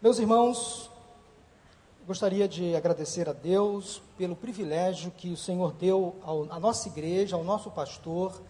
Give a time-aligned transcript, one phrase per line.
[0.00, 0.88] Meus irmãos,
[2.06, 7.34] gostaria de agradecer a Deus pelo privilégio que o Senhor deu ao, à nossa igreja,
[7.34, 8.40] ao nosso pastor,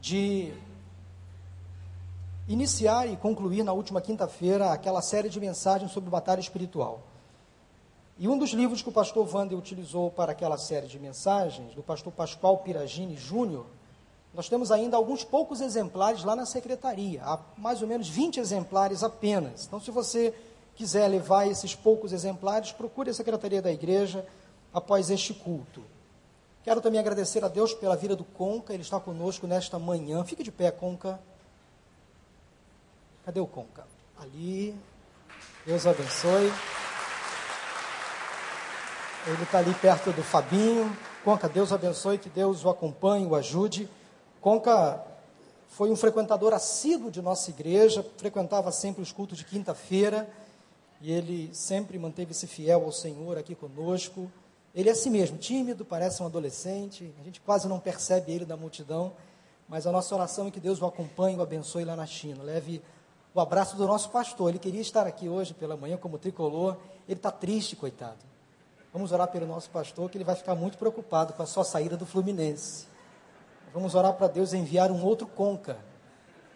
[0.00, 0.52] de
[2.48, 6.98] iniciar e concluir na última quinta-feira aquela série de mensagens sobre batalha espiritual.
[8.18, 11.82] E um dos livros que o pastor Wander utilizou para aquela série de mensagens, do
[11.84, 13.66] pastor Pascoal Piragini Júnior,
[14.34, 19.04] nós temos ainda alguns poucos exemplares lá na secretaria, há mais ou menos 20 exemplares
[19.04, 19.66] apenas.
[19.66, 20.34] Então, se você
[20.82, 24.26] quiser levar esses poucos exemplares, procure a secretaria da igreja
[24.74, 25.80] após este culto.
[26.64, 30.24] Quero também agradecer a Deus pela vida do Conca, ele está conosco nesta manhã.
[30.24, 31.20] Fique de pé, Conca.
[33.24, 33.86] Cadê o Conca?
[34.20, 34.74] Ali.
[35.64, 36.52] Deus abençoe.
[39.28, 40.96] Ele está ali perto do Fabinho.
[41.24, 43.88] Conca, Deus abençoe, que Deus o acompanhe, o ajude.
[44.40, 45.00] Conca
[45.68, 50.28] foi um frequentador assíduo de nossa igreja, frequentava sempre os cultos de quinta-feira,
[51.02, 54.30] e ele sempre manteve-se fiel ao Senhor aqui conosco.
[54.72, 58.56] Ele é assim mesmo, tímido, parece um adolescente, a gente quase não percebe ele da
[58.56, 59.12] multidão,
[59.68, 62.44] mas a nossa oração é que Deus o acompanhe, o abençoe lá na China.
[62.44, 62.80] Leve
[63.34, 64.50] o abraço do nosso pastor.
[64.50, 66.76] Ele queria estar aqui hoje pela manhã como tricolor,
[67.08, 68.18] ele está triste, coitado.
[68.92, 71.96] Vamos orar pelo nosso pastor, que ele vai ficar muito preocupado com a sua saída
[71.96, 72.86] do Fluminense.
[73.74, 75.78] Vamos orar para Deus enviar um outro conca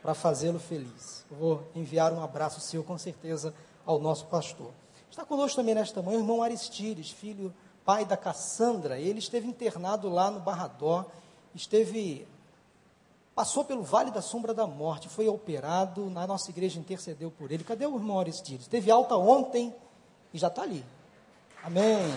[0.03, 1.25] para fazê-lo feliz.
[1.31, 3.53] Eu vou enviar um abraço seu, com certeza,
[3.87, 4.73] ao nosso pastor.
[5.11, 7.55] Está conosco também nesta manhã o irmão Aristides, filho
[7.87, 11.06] pai da Cassandra, ele esteve internado lá no Barradó,
[11.55, 12.27] esteve
[13.33, 17.62] passou pelo vale da sombra da morte, foi operado, na nossa igreja intercedeu por ele.
[17.62, 18.67] Cadê o irmão Aristides?
[18.67, 19.73] Teve alta ontem
[20.34, 20.84] e já está ali.
[21.62, 22.12] Amém.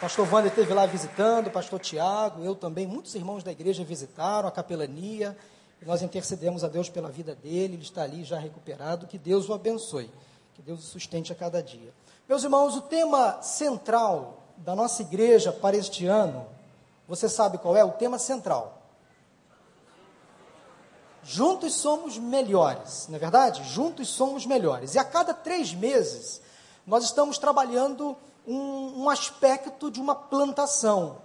[0.00, 4.52] Pastor Wander esteve lá visitando, pastor Tiago, eu também, muitos irmãos da igreja visitaram, a
[4.52, 5.36] capelania,
[5.84, 9.54] nós intercedemos a Deus pela vida dele, ele está ali já recuperado, que Deus o
[9.54, 10.10] abençoe.
[10.54, 11.92] Que Deus o sustente a cada dia.
[12.26, 16.46] Meus irmãos, o tema central da nossa igreja para este ano,
[17.06, 17.84] você sabe qual é?
[17.84, 18.82] O tema central.
[21.22, 23.64] Juntos somos melhores, não é verdade?
[23.64, 24.94] Juntos somos melhores.
[24.94, 26.40] E a cada três meses,
[26.86, 28.16] nós estamos trabalhando
[28.46, 31.18] um, um aspecto de uma plantação.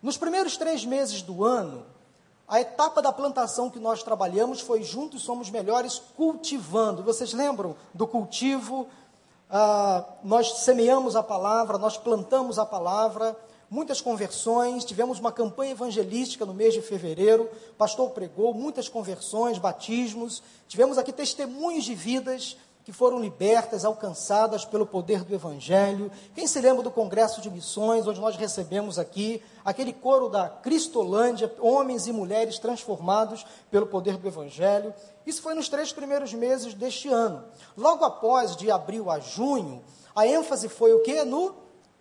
[0.00, 1.84] Nos primeiros três meses do ano,
[2.46, 7.02] a etapa da plantação que nós trabalhamos foi juntos somos melhores cultivando.
[7.02, 8.86] Vocês lembram do cultivo?
[9.48, 13.36] Ah, nós semeamos a palavra, nós plantamos a palavra,
[13.70, 20.42] muitas conversões, tivemos uma campanha evangelística no mês de fevereiro, pastor pregou, muitas conversões, batismos,
[20.68, 26.12] tivemos aqui testemunhos de vidas que foram libertas, alcançadas pelo poder do Evangelho.
[26.34, 31.50] Quem se lembra do Congresso de Missões, onde nós recebemos aqui aquele coro da Cristolândia,
[31.60, 34.92] homens e mulheres transformados pelo poder do Evangelho?
[35.26, 37.42] Isso foi nos três primeiros meses deste ano.
[37.74, 39.82] Logo após, de abril a junho,
[40.14, 41.24] a ênfase foi o que?
[41.24, 41.54] No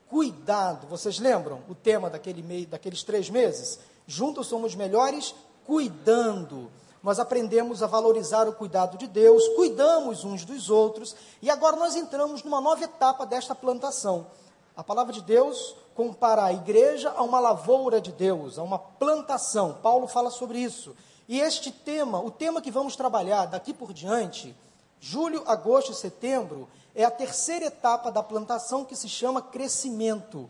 [0.09, 0.85] cuidado.
[0.87, 3.79] Vocês lembram o tema daquele meio, daqueles três meses?
[4.05, 5.33] Juntos somos melhores
[5.65, 6.69] cuidando
[7.03, 11.97] nós aprendemos a valorizar o cuidado de Deus, cuidamos uns dos outros, e agora nós
[11.97, 14.25] entramos numa nova etapa desta plantação.
[14.73, 19.77] A palavra de Deus compara a igreja a uma lavoura de Deus, a uma plantação.
[19.83, 20.95] Paulo fala sobre isso.
[21.27, 24.55] E este tema, o tema que vamos trabalhar daqui por diante,
[24.99, 30.49] julho, agosto e setembro, é a terceira etapa da plantação que se chama crescimento.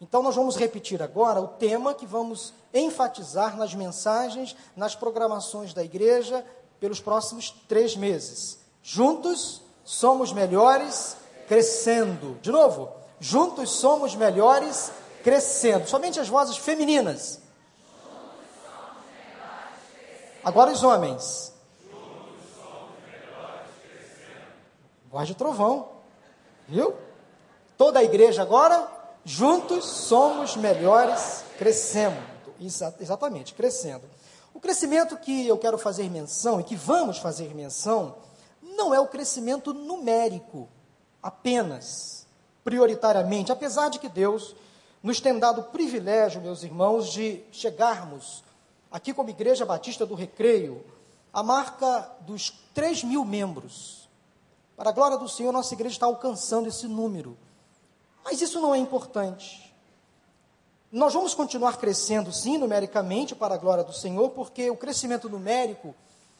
[0.00, 5.84] Então, nós vamos repetir agora o tema que vamos enfatizar nas mensagens, nas programações da
[5.84, 6.44] igreja
[6.80, 8.58] pelos próximos três meses.
[8.82, 12.38] Juntos somos melhores crescendo.
[12.40, 14.90] De novo, juntos somos melhores
[15.22, 15.86] crescendo.
[15.86, 17.38] Somente as vozes femininas.
[20.42, 21.52] Agora os homens.
[25.10, 25.88] Voz de trovão.
[26.66, 26.94] Viu?
[27.76, 32.20] Toda a igreja agora Juntos somos melhores crescendo.
[32.60, 34.04] Exa exatamente, crescendo.
[34.52, 38.16] O crescimento que eu quero fazer menção e que vamos fazer menção
[38.62, 40.68] não é o crescimento numérico
[41.22, 42.26] apenas,
[42.64, 44.54] prioritariamente, apesar de que Deus
[45.02, 48.42] nos tem dado o privilégio, meus irmãos, de chegarmos
[48.90, 50.84] aqui como Igreja Batista do Recreio
[51.32, 54.08] a marca dos 3 mil membros.
[54.76, 57.36] Para a glória do Senhor, nossa igreja está alcançando esse número.
[58.24, 59.74] Mas isso não é importante.
[60.92, 65.94] Nós vamos continuar crescendo, sim, numericamente, para a glória do Senhor, porque o crescimento numérico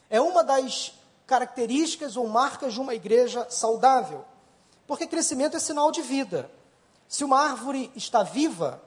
[0.09, 0.93] é uma das
[1.25, 4.25] características ou marcas de uma igreja saudável.
[4.85, 6.51] Porque crescimento é sinal de vida.
[7.07, 8.81] Se uma árvore está viva,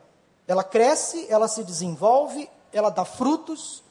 [0.47, 3.83] ela cresce, ela se desenvolve, ela dá frutos.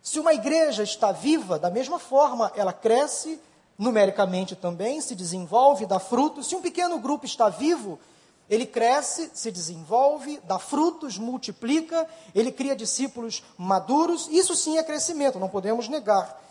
[0.00, 3.40] Se uma igreja está viva, da mesma forma, ela cresce
[3.76, 6.46] numericamente também, se desenvolve, dá frutos.
[6.46, 7.98] Se um pequeno grupo está vivo,
[8.48, 14.28] ele cresce, se desenvolve, dá frutos, multiplica, ele cria discípulos maduros.
[14.30, 16.42] Isso sim é crescimento, não podemos negar.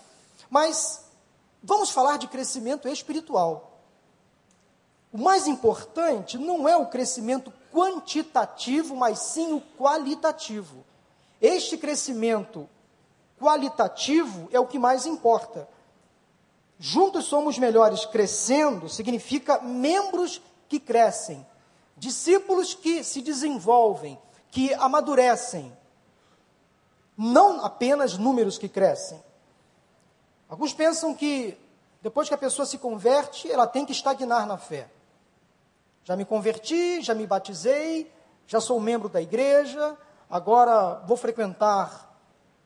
[0.50, 1.06] Mas
[1.63, 3.80] vamos falar de crescimento espiritual.
[5.12, 10.86] O mais importante não é o crescimento quantitativo, mas sim o qualitativo.
[11.42, 12.69] Este crescimento
[13.39, 15.68] qualitativo é o que mais importa.
[16.77, 21.45] Juntos somos melhores crescendo significa membros que crescem,
[21.97, 24.19] discípulos que se desenvolvem,
[24.51, 25.75] que amadurecem,
[27.18, 29.24] não apenas números que crescem.
[30.50, 31.57] Alguns pensam que
[32.01, 34.89] depois que a pessoa se converte, ela tem que estagnar na fé.
[36.03, 38.12] Já me converti, já me batizei,
[38.45, 39.97] já sou membro da igreja,
[40.30, 42.15] agora vou frequentar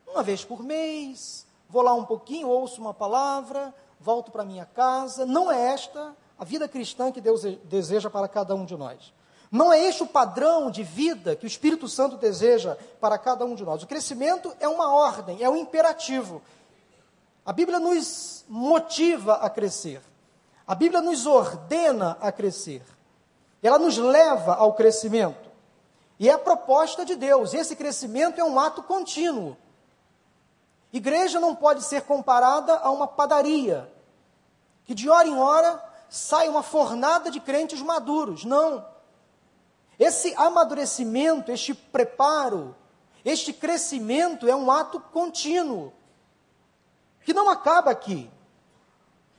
[0.06, 5.24] uma vez por mês, vou lá um pouquinho, ouço uma palavra, volto para minha casa.
[5.24, 9.12] Não é esta a vida cristã que Deus deseja para cada um de nós.
[9.50, 13.54] Não é este o padrão de vida que o Espírito Santo deseja para cada um
[13.54, 13.82] de nós.
[13.82, 16.40] O crescimento é uma ordem, é um imperativo.
[17.44, 20.00] A Bíblia nos motiva a crescer.
[20.66, 22.82] A Bíblia nos ordena a crescer.
[23.60, 25.50] Ela nos leva ao crescimento.
[26.18, 27.52] E é a proposta de Deus.
[27.52, 29.56] Esse crescimento é um ato contínuo.
[30.92, 33.90] Igreja não pode ser comparada a uma padaria,
[34.84, 38.44] que de hora em hora sai uma fornada de crentes maduros.
[38.44, 38.84] Não.
[40.00, 42.74] Esse amadurecimento, este preparo,
[43.22, 45.92] este crescimento é um ato contínuo,
[47.22, 48.30] que não acaba aqui.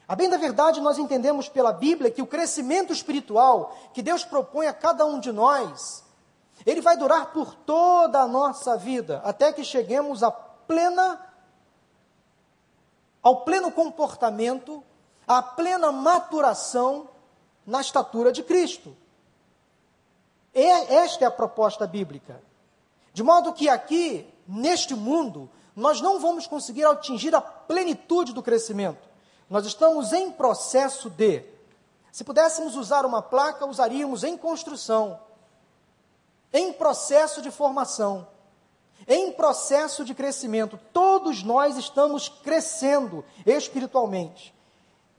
[0.07, 4.67] A bem da verdade, nós entendemos pela Bíblia que o crescimento espiritual que Deus propõe
[4.67, 6.03] a cada um de nós,
[6.63, 11.27] ele vai durar por toda a nossa vida, até que cheguemos à plena
[13.23, 14.83] ao pleno comportamento,
[15.27, 17.09] à plena maturação
[17.65, 18.95] na estatura de Cristo.
[20.53, 22.41] Esta é a proposta bíblica.
[23.13, 29.09] De modo que aqui, neste mundo, nós não vamos conseguir atingir a plenitude do crescimento.
[29.49, 31.43] Nós estamos em processo de.
[32.11, 35.19] Se pudéssemos usar uma placa, usaríamos em construção,
[36.53, 38.27] em processo de formação
[39.07, 40.79] em processo de crescimento.
[40.93, 44.53] Todos nós estamos crescendo espiritualmente.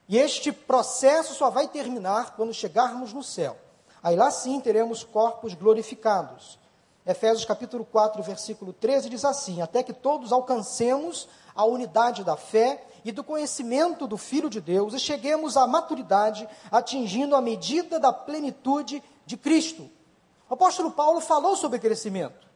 [0.08, 3.56] E este processo só vai terminar quando chegarmos no céu.
[4.02, 6.58] Aí lá sim teremos corpos glorificados.
[7.06, 12.84] Efésios capítulo 4, versículo 13 diz assim: Até que todos alcancemos a unidade da fé
[13.04, 18.12] e do conhecimento do Filho de Deus e cheguemos à maturidade, atingindo a medida da
[18.12, 19.88] plenitude de Cristo.
[20.48, 22.46] O apóstolo Paulo falou sobre crescimento.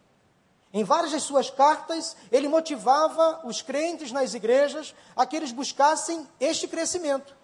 [0.72, 6.26] Em várias de suas cartas, ele motivava os crentes nas igrejas a que eles buscassem
[6.38, 7.34] este crescimento,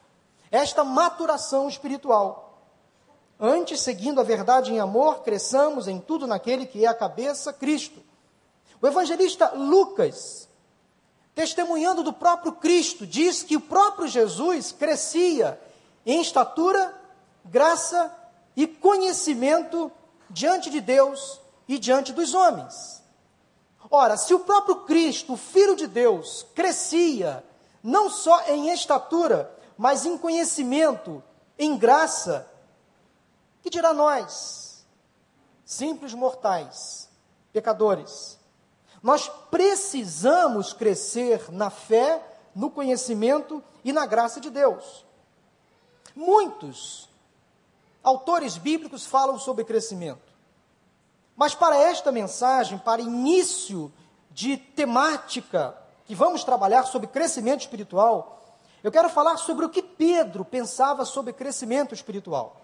[0.50, 2.51] esta maturação espiritual.
[3.44, 8.00] Antes, seguindo a verdade em amor, cresçamos em tudo naquele que é a cabeça, Cristo.
[8.80, 10.48] O evangelista Lucas,
[11.34, 15.60] testemunhando do próprio Cristo, diz que o próprio Jesus crescia
[16.06, 16.94] em estatura,
[17.44, 18.16] graça
[18.54, 19.90] e conhecimento
[20.30, 23.02] diante de Deus e diante dos homens.
[23.90, 27.42] Ora, se o próprio Cristo, Filho de Deus, crescia,
[27.82, 31.20] não só em estatura, mas em conhecimento,
[31.58, 32.51] em graça,
[33.62, 34.84] que dirá nós,
[35.64, 37.08] simples mortais,
[37.52, 38.38] pecadores?
[39.02, 42.22] Nós precisamos crescer na fé,
[42.54, 45.04] no conhecimento e na graça de Deus.
[46.14, 47.08] Muitos
[48.02, 50.32] autores bíblicos falam sobre crescimento.
[51.36, 53.92] Mas para esta mensagem, para início
[54.30, 58.42] de temática que vamos trabalhar sobre crescimento espiritual,
[58.82, 62.61] eu quero falar sobre o que Pedro pensava sobre crescimento espiritual.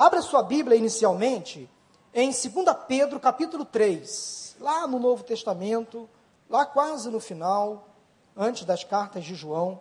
[0.00, 1.68] Abra sua Bíblia inicialmente
[2.14, 2.42] em 2
[2.88, 6.08] Pedro, capítulo 3, lá no Novo Testamento,
[6.48, 7.86] lá quase no final,
[8.34, 9.78] antes das cartas de João.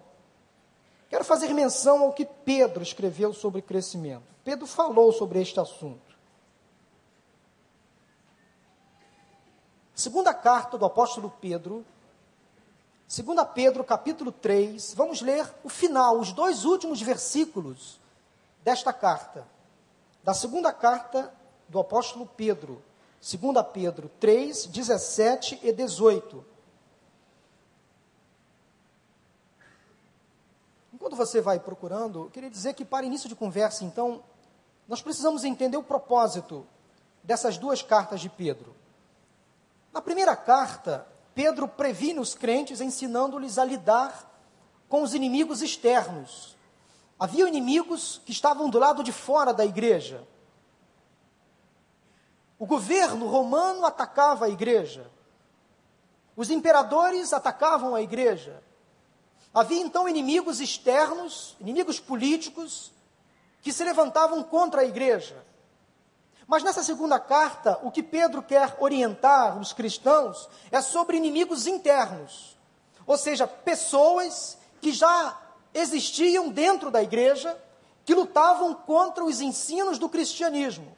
[1.09, 4.25] Quero fazer menção ao que Pedro escreveu sobre crescimento.
[4.43, 6.17] Pedro falou sobre este assunto.
[9.95, 11.85] Segunda carta do apóstolo Pedro,
[13.07, 17.97] segunda Pedro, capítulo 3, vamos ler o final, os dois últimos versículos
[18.65, 19.47] desta carta.
[20.29, 21.33] Da segunda carta
[21.67, 22.83] do apóstolo Pedro,
[23.19, 26.45] segunda Pedro 3, 17 e 18.
[30.93, 34.21] Enquanto você vai procurando, eu queria dizer que para início de conversa, então,
[34.87, 36.63] nós precisamos entender o propósito
[37.23, 38.75] dessas duas cartas de Pedro.
[39.91, 44.31] Na primeira carta, Pedro previne os crentes ensinando-lhes a lidar
[44.87, 46.55] com os inimigos externos.
[47.19, 50.25] Havia inimigos que estavam do lado de fora da igreja.
[52.57, 55.09] O governo romano atacava a igreja.
[56.35, 58.63] Os imperadores atacavam a igreja.
[59.53, 62.91] Havia então inimigos externos, inimigos políticos,
[63.61, 65.43] que se levantavam contra a igreja.
[66.47, 72.57] Mas nessa segunda carta, o que Pedro quer orientar os cristãos é sobre inimigos internos,
[73.05, 75.37] ou seja, pessoas que já
[75.73, 77.57] existiam dentro da igreja,
[78.05, 80.95] que lutavam contra os ensinos do cristianismo.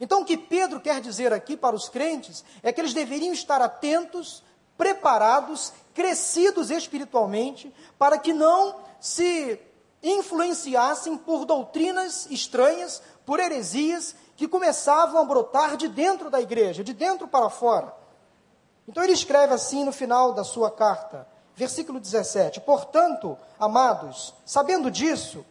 [0.00, 3.60] Então, o que Pedro quer dizer aqui para os crentes é que eles deveriam estar
[3.60, 4.44] atentos,
[4.76, 9.60] preparados, crescidos espiritualmente, para que não se
[10.02, 16.92] influenciassem por doutrinas estranhas, por heresias que começavam a brotar de dentro da igreja, de
[16.92, 17.92] dentro para fora.
[18.86, 21.26] Então ele escreve assim no final da sua carta,
[21.58, 25.44] versículo 17: Portanto, amados, sabendo disso,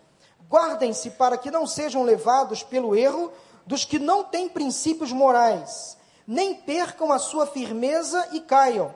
[0.50, 3.32] guardem-se para que não sejam levados pelo erro
[3.66, 8.96] dos que não têm princípios morais, nem percam a sua firmeza e caiam.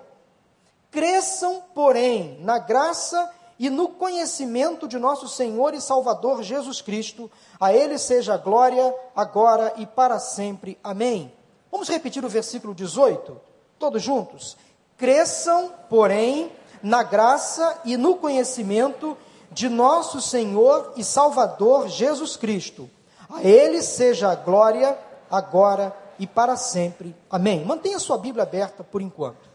[0.89, 7.30] Cresçam, porém, na graça e no conhecimento de nosso Senhor e Salvador Jesus Cristo.
[7.60, 10.80] A Ele seja a glória, agora e para sempre.
[10.82, 11.32] Amém.
[11.70, 13.39] Vamos repetir o versículo 18?
[13.77, 14.58] Todos juntos?
[14.98, 16.51] Cresçam, porém,
[16.84, 19.18] na graça e no conhecimento
[19.52, 22.90] de nosso Senhor e Salvador Jesus Cristo.
[23.30, 24.98] A Ele seja a glória,
[25.30, 27.16] agora e para sempre.
[27.30, 27.66] Amém.
[27.66, 29.50] Mantenha sua Bíblia aberta por enquanto.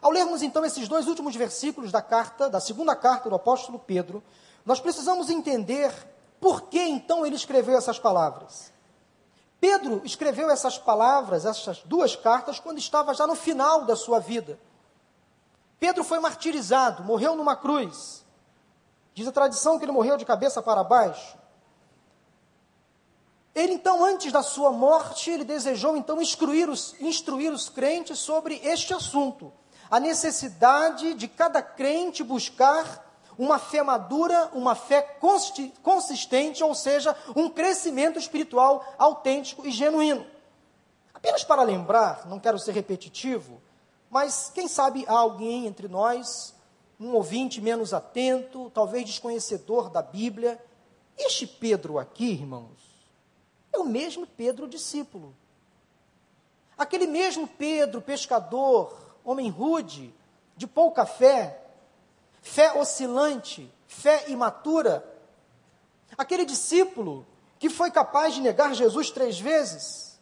[0.00, 4.22] Ao lermos então esses dois últimos versículos da carta, da segunda carta do apóstolo Pedro,
[4.64, 5.92] nós precisamos entender
[6.40, 8.72] por que então ele escreveu essas palavras.
[9.60, 14.58] Pedro escreveu essas palavras, essas duas cartas, quando estava já no final da sua vida.
[15.78, 18.24] Pedro foi martirizado, morreu numa cruz.
[19.14, 21.36] Diz a tradição que ele morreu de cabeça para baixo.
[23.54, 28.60] Ele então, antes da sua morte, ele desejou então instruir os, instruir os crentes sobre
[28.62, 29.52] este assunto
[29.90, 33.04] a necessidade de cada crente buscar
[33.38, 35.02] uma fé madura, uma fé
[35.82, 40.26] consistente, ou seja, um crescimento espiritual autêntico e genuíno.
[41.12, 43.60] Apenas para lembrar, não quero ser repetitivo,
[44.10, 46.54] mas quem sabe há alguém entre nós,
[46.98, 50.62] um ouvinte menos atento, talvez desconhecedor da Bíblia.
[51.16, 52.78] Este Pedro aqui, irmãos,
[53.72, 55.34] é o mesmo Pedro discípulo.
[56.76, 60.14] Aquele mesmo Pedro pescador, homem rude,
[60.56, 61.62] de pouca fé,
[62.40, 65.04] fé oscilante, fé imatura.
[66.16, 67.26] Aquele discípulo
[67.58, 70.18] que foi capaz de negar Jesus três vezes.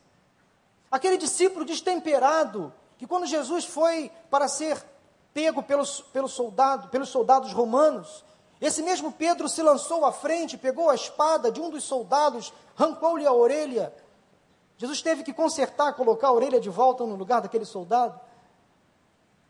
[0.91, 4.85] Aquele discípulo destemperado, que quando Jesus foi para ser
[5.33, 8.25] pego pelos, pelos, soldado, pelos soldados romanos,
[8.61, 13.27] esse mesmo Pedro se lançou à frente, pegou a espada de um dos soldados, arrancou-lhe
[13.27, 13.93] a orelha.
[14.79, 18.19] Jesus teve que consertar, colocar a orelha de volta no lugar daquele soldado.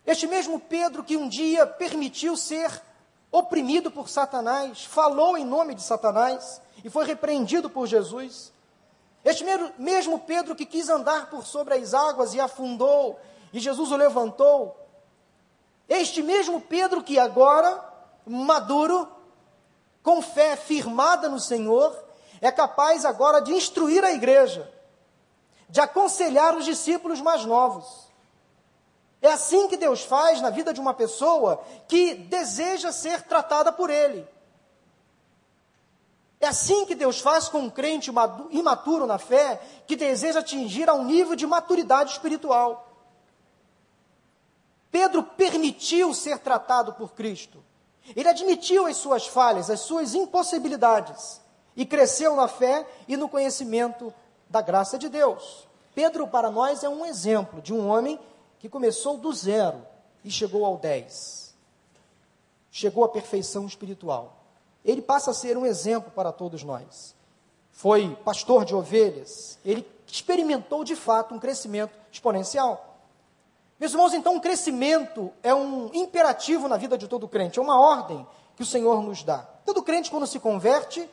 [0.07, 2.83] Este mesmo Pedro que um dia permitiu ser
[3.31, 8.53] oprimido por Satanás, falou em nome de Satanás e foi repreendido por Jesus.
[9.25, 9.45] Este
[9.79, 13.19] mesmo Pedro que quis andar por sobre as águas e afundou,
[13.55, 14.77] e Jesus o levantou.
[15.89, 17.83] Este mesmo Pedro que agora,
[18.27, 19.07] maduro,
[20.03, 21.97] com fé firmada no Senhor,
[22.41, 24.69] é capaz agora de instruir a igreja,
[25.69, 28.09] de aconselhar os discípulos mais novos.
[29.23, 33.89] É assim que Deus faz na vida de uma pessoa que deseja ser tratada por
[33.89, 34.27] Ele.
[36.41, 38.11] É assim que Deus faz com um crente
[38.51, 42.94] imaturo na fé, que deseja atingir a um nível de maturidade espiritual.
[44.95, 47.59] Pedro permitiu ser tratado por Cristo.
[48.15, 51.41] Ele admitiu as suas falhas, as suas impossibilidades,
[51.75, 54.15] e cresceu na fé e no conhecimento
[54.49, 55.67] da graça de Deus.
[55.97, 58.21] Pedro, para nós, é um exemplo de um homem
[58.61, 59.85] que começou do zero
[60.23, 61.53] e chegou ao dez.
[62.71, 64.45] Chegou à perfeição espiritual.
[64.85, 67.17] Ele passa a ser um exemplo para todos nós.
[67.73, 69.59] Foi pastor de ovelhas.
[69.65, 72.94] Ele experimentou de fato um crescimento exponencial.
[73.79, 77.79] Meus irmãos, então, um crescimento é um imperativo na vida de todo crente, é uma
[77.79, 78.27] ordem
[78.57, 79.39] que o Senhor nos dá.
[79.67, 81.09] Todo crente, quando se converte,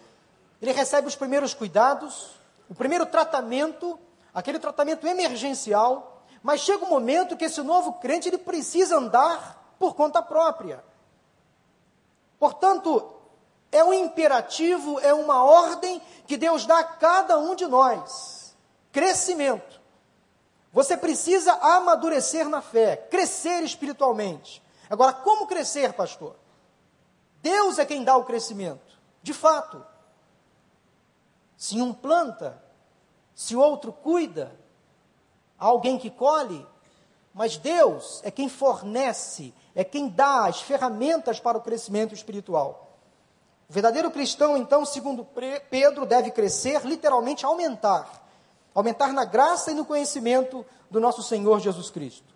[0.62, 2.32] ele recebe os primeiros cuidados,
[2.70, 3.98] o primeiro tratamento,
[4.34, 6.12] aquele tratamento emergencial
[6.44, 10.84] mas chega um momento que esse novo crente ele precisa andar por conta própria.
[12.40, 13.14] Portanto,
[13.72, 18.56] é um imperativo, é uma ordem que Deus dá a cada um de nós.
[18.92, 19.80] Crescimento.
[20.72, 24.64] Você precisa amadurecer na fé, crescer espiritualmente.
[24.90, 26.36] Agora, como crescer, pastor?
[27.42, 29.00] Deus é quem dá o crescimento.
[29.22, 29.86] De fato.
[31.58, 32.62] Se um planta,
[33.36, 34.52] se outro cuida,
[35.60, 36.66] há alguém que colhe,
[37.34, 42.98] mas Deus é quem fornece, é quem dá as ferramentas para o crescimento espiritual.
[43.70, 45.26] O verdadeiro cristão, então, segundo
[45.70, 48.22] Pedro, deve crescer, literalmente aumentar.
[48.74, 52.34] Aumentar na graça e no conhecimento do nosso Senhor Jesus Cristo.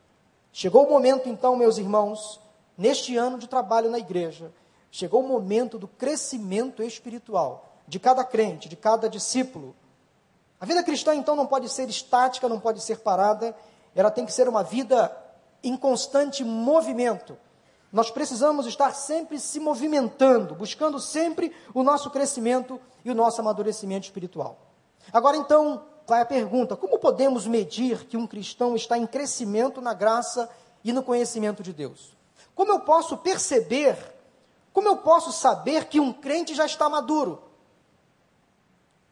[0.52, 2.40] Chegou o momento, então, meus irmãos,
[2.78, 4.52] neste ano de trabalho na igreja,
[4.90, 9.76] chegou o momento do crescimento espiritual de cada crente, de cada discípulo.
[10.60, 13.56] A vida cristã, então, não pode ser estática, não pode ser parada,
[13.94, 15.16] ela tem que ser uma vida
[15.64, 17.38] em constante movimento.
[17.92, 24.06] Nós precisamos estar sempre se movimentando, buscando sempre o nosso crescimento e o nosso amadurecimento
[24.06, 24.58] espiritual.
[25.14, 29.94] Agora então, vai a pergunta: como podemos medir que um cristão está em crescimento na
[29.94, 30.50] graça
[30.84, 32.16] e no conhecimento de Deus?
[32.54, 33.98] Como eu posso perceber,
[34.72, 37.42] como eu posso saber que um crente já está maduro?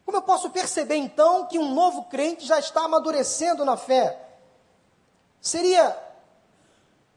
[0.04, 4.20] Como eu posso perceber então que um novo crente já está amadurecendo na fé?
[5.40, 5.96] Seria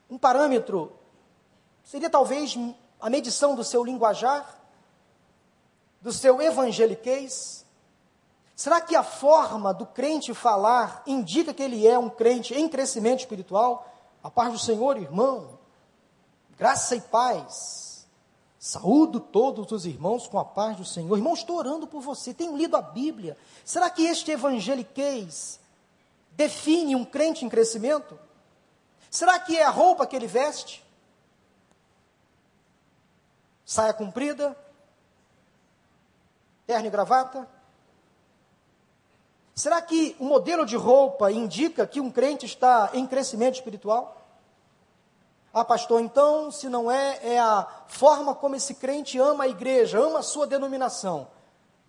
[0.09, 0.97] um parâmetro
[1.87, 2.53] Seria talvez
[2.99, 4.59] a medição do seu linguajar,
[6.01, 7.56] do seu evangeliquez?
[8.57, 13.19] Será que a forma do crente falar indica que ele é um crente em crescimento
[13.19, 13.87] espiritual?
[14.23, 15.59] A paz do Senhor, irmão,
[16.57, 18.07] graça e paz.
[18.57, 21.15] Saúdo todos os irmãos com a paz do Senhor.
[21.15, 23.37] Irmão, estou orando por você, tenho lido a Bíblia.
[23.63, 25.59] Será que este evangeliquez
[26.31, 28.19] define um crente em crescimento?
[29.11, 30.83] Será que é a roupa que ele veste?
[33.67, 34.57] saia comprida,
[36.65, 37.56] terno e gravata?
[39.57, 44.23] Será que o modelo de roupa indica que um crente está em crescimento espiritual?
[45.51, 49.97] Ah, pastor, então, se não é, é a forma como esse crente ama a igreja,
[49.97, 51.27] ama a sua denominação.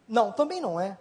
[0.09, 0.97] Não, também não é.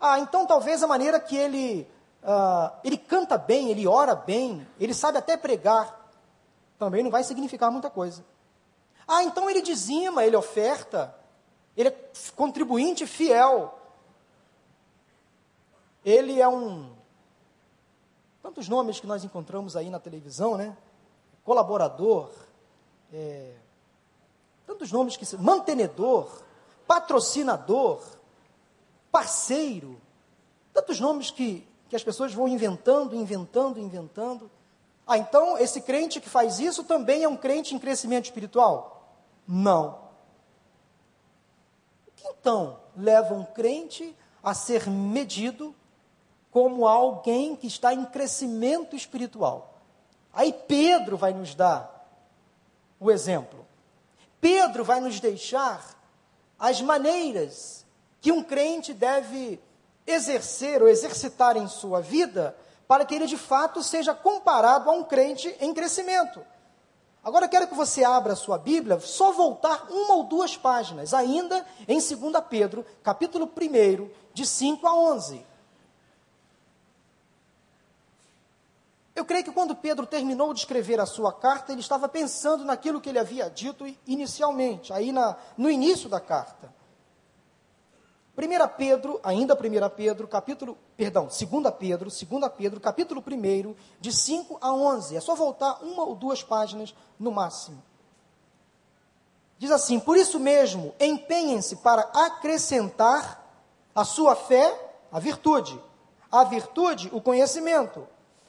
[0.00, 1.88] Ah, então talvez a maneira que ele,
[2.24, 6.10] uh, ele canta bem, ele ora bem, ele sabe até pregar,
[6.76, 8.24] também não vai significar muita coisa.
[9.06, 11.14] Ah, então ele dizima, ele oferta,
[11.76, 11.96] ele é
[12.34, 13.77] contribuinte fiel.
[16.04, 16.92] Ele é um.
[18.42, 20.76] Tantos nomes que nós encontramos aí na televisão, né?
[21.44, 22.30] Colaborador,
[23.12, 23.54] é,
[24.66, 25.36] tantos nomes que.
[25.36, 26.42] Mantenedor,
[26.86, 28.00] patrocinador,
[29.10, 30.00] parceiro,
[30.72, 34.50] tantos nomes que, que as pessoas vão inventando, inventando, inventando.
[35.06, 39.16] Ah, então esse crente que faz isso também é um crente em crescimento espiritual?
[39.46, 39.98] Não.
[42.24, 45.74] Então, leva um crente a ser medido
[46.50, 49.74] como alguém que está em crescimento espiritual.
[50.32, 52.08] Aí Pedro vai nos dar
[52.98, 53.66] o exemplo.
[54.40, 55.96] Pedro vai nos deixar
[56.58, 57.84] as maneiras
[58.20, 59.60] que um crente deve
[60.06, 62.56] exercer ou exercitar em sua vida
[62.86, 66.40] para que ele de fato seja comparado a um crente em crescimento.
[67.22, 71.12] Agora eu quero que você abra a sua Bíblia, só voltar uma ou duas páginas,
[71.12, 72.16] ainda em 2
[72.48, 75.44] Pedro, capítulo 1, de 5 a 11.
[79.18, 83.00] Eu creio que quando Pedro terminou de escrever a sua carta, ele estava pensando naquilo
[83.00, 86.72] que ele havia dito inicialmente, aí na, no início da carta.
[88.36, 94.58] 1 Pedro, ainda 1 Pedro, capítulo, perdão, 2 Pedro, 2 Pedro, capítulo 1, de 5
[94.60, 95.16] a 11.
[95.16, 97.82] É só voltar uma ou duas páginas no máximo.
[99.58, 103.44] Diz assim: Por isso mesmo, empenhem-se para acrescentar
[103.92, 105.82] a sua fé a virtude,
[106.30, 108.06] a virtude o conhecimento,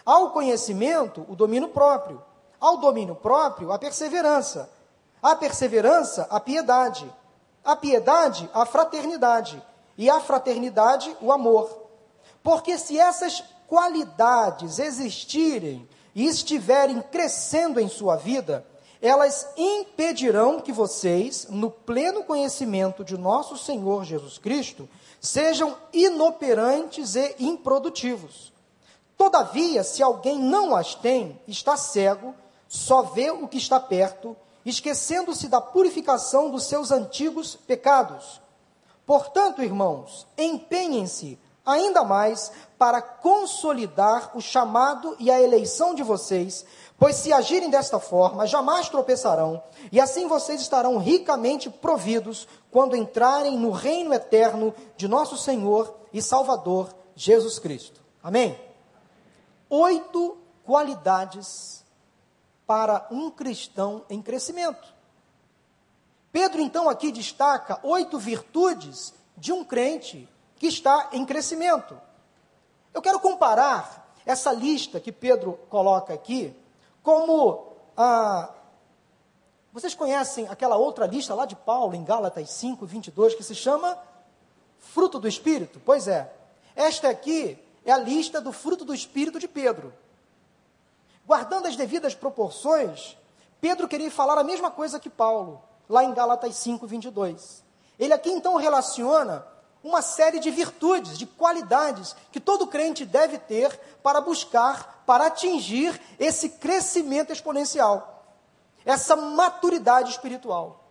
[0.10, 2.20] ao conhecimento o domínio próprio,
[2.60, 4.68] ao domínio próprio a perseverança,
[5.22, 7.08] a perseverança a piedade,
[7.64, 9.62] a piedade a fraternidade
[9.96, 11.90] e a fraternidade, o amor.
[12.42, 18.66] Porque se essas qualidades existirem e estiverem crescendo em sua vida,
[19.00, 24.90] elas impedirão que vocês, no pleno conhecimento de nosso Senhor Jesus Cristo,
[25.22, 28.52] sejam inoperantes e improdutivos.
[29.20, 32.34] Todavia, se alguém não as tem, está cego,
[32.70, 34.34] só vê o que está perto,
[34.66, 38.40] esquecendo-se da purificação dos seus antigos pecados.
[39.06, 46.66] Portanto, irmãos, empenhem-se ainda mais para consolidar o chamado e a eleição de vocês,
[46.98, 53.58] pois se agirem desta forma, jamais tropeçarão, e assim vocês estarão ricamente providos quando entrarem
[53.58, 58.00] no reino eterno de nosso Senhor e Salvador Jesus Cristo.
[58.24, 58.69] Amém?
[59.70, 61.84] Oito qualidades
[62.66, 64.94] para um cristão em crescimento.
[66.32, 72.00] Pedro, então, aqui destaca oito virtudes de um crente que está em crescimento.
[72.94, 76.56] Eu quero comparar essa lista que Pedro coloca aqui
[77.02, 78.54] como ah,
[79.72, 83.98] vocês conhecem aquela outra lista lá de Paulo, em Gálatas 5, 22, que se chama
[84.78, 85.82] fruto do Espírito?
[85.86, 86.32] Pois é.
[86.76, 89.94] Esta aqui é a lista do fruto do Espírito de Pedro.
[91.26, 93.18] Guardando as devidas proporções,
[93.62, 97.64] Pedro queria falar a mesma coisa que Paulo, lá em Gálatas 5, 22.
[97.98, 99.46] Ele aqui então relaciona
[99.84, 106.00] uma série de virtudes, de qualidades que todo crente deve ter para buscar, para atingir
[106.20, 108.26] esse crescimento exponencial,
[108.86, 110.84] essa maturidade espiritual.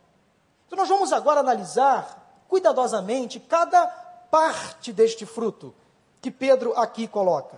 [0.67, 5.75] Então, nós vamos agora analisar cuidadosamente cada parte deste fruto
[6.29, 7.57] que Pedro aqui coloca.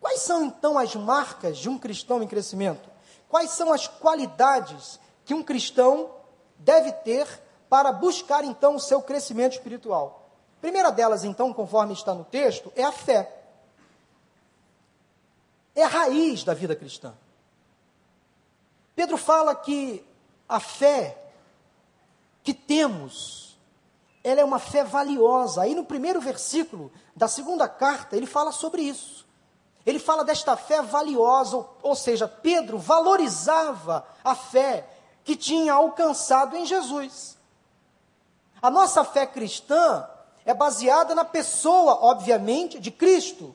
[0.00, 2.88] Quais são então as marcas de um cristão em crescimento?
[3.28, 6.10] Quais são as qualidades que um cristão
[6.58, 7.26] deve ter
[7.68, 10.22] para buscar então o seu crescimento espiritual?
[10.62, 13.30] primeira delas, então, conforme está no texto, é a fé.
[15.74, 17.12] É a raiz da vida cristã.
[18.96, 20.02] Pedro fala que
[20.48, 21.18] a fé
[22.42, 23.43] que temos,
[24.24, 25.62] ela é uma fé valiosa.
[25.62, 29.24] Aí no primeiro versículo da segunda carta, ele fala sobre isso.
[29.84, 34.88] Ele fala desta fé valiosa, ou, seja, Pedro valorizava a fé
[35.22, 37.36] que tinha alcançado em Jesus.
[38.62, 40.08] A nossa fé cristã,
[40.44, 43.54] é baseada na pessoa, obviamente, de Cristo.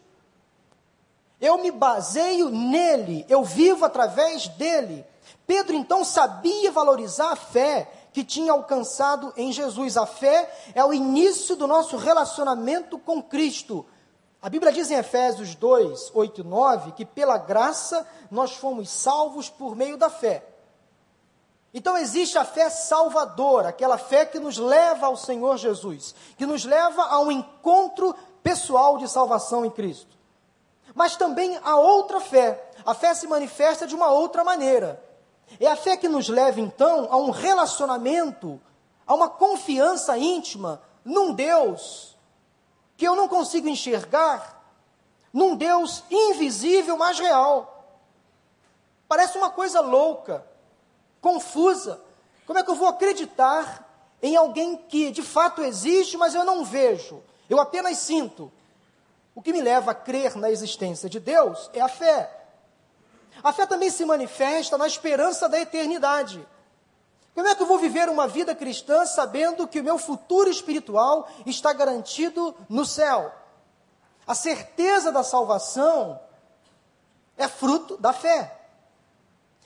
[1.39, 5.05] Eu me baseio nele, eu vivo através dele.
[5.45, 9.97] Pedro então sabia valorizar a fé que tinha alcançado em Jesus.
[9.97, 13.85] A fé é o início do nosso relacionamento com Cristo.
[14.41, 19.49] A Bíblia diz em Efésios 2, 8 e 9 que pela graça nós fomos salvos
[19.49, 20.45] por meio da fé.
[21.73, 26.65] Então existe a fé salvadora, aquela fé que nos leva ao Senhor Jesus, que nos
[26.65, 30.17] leva a um encontro pessoal de salvação em Cristo.
[30.95, 35.03] Mas também a outra fé, a fé se manifesta de uma outra maneira.
[35.59, 38.59] É a fé que nos leva então a um relacionamento,
[39.07, 42.17] a uma confiança íntima num Deus
[42.97, 44.61] que eu não consigo enxergar,
[45.31, 47.97] num Deus invisível, mas real.
[49.07, 50.45] Parece uma coisa louca
[51.21, 52.01] confusa.
[52.45, 53.87] Como é que eu vou acreditar
[54.21, 57.21] em alguém que de fato existe, mas eu não vejo?
[57.49, 58.51] Eu apenas sinto.
[59.33, 62.38] O que me leva a crer na existência de Deus é a fé.
[63.43, 66.45] A fé também se manifesta na esperança da eternidade.
[67.33, 71.29] Como é que eu vou viver uma vida cristã sabendo que o meu futuro espiritual
[71.45, 73.31] está garantido no céu?
[74.27, 76.19] A certeza da salvação
[77.37, 78.58] é fruto da fé.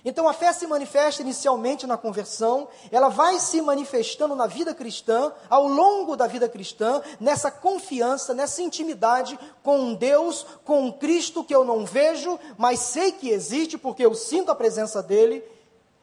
[0.06, 5.32] Então a fé se manifesta inicialmente na conversão, ela vai se manifestando na vida cristã,
[5.50, 11.44] ao longo da vida cristã, nessa confiança, nessa intimidade com um Deus, com um Cristo
[11.44, 15.44] que eu não vejo, mas sei que existe porque eu sinto a presença dele.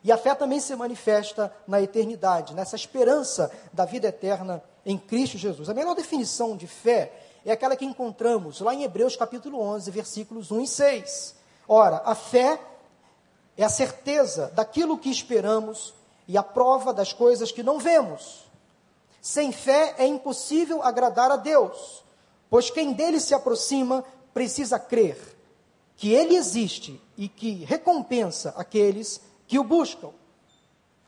[0.02, 5.36] E a fé também se manifesta na eternidade, nessa esperança da vida eterna em Cristo
[5.36, 5.68] Jesus.
[5.68, 7.12] A melhor definição de fé
[7.44, 11.34] é aquela que encontramos lá em Hebreus capítulo 11, versículos 1 e 6.
[11.68, 12.58] Ora, a fé
[13.62, 15.92] é a certeza daquilo que esperamos
[16.26, 18.48] e a prova das coisas que não vemos.
[19.20, 22.02] Sem fé é impossível agradar a Deus,
[22.48, 25.36] pois quem dele se aproxima precisa crer
[25.94, 30.08] que ele existe e que recompensa aqueles que o buscam.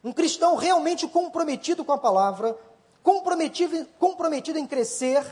[0.04, 2.54] Um cristão realmente comprometido com a palavra,
[3.02, 5.24] comprometido, comprometido em crescer,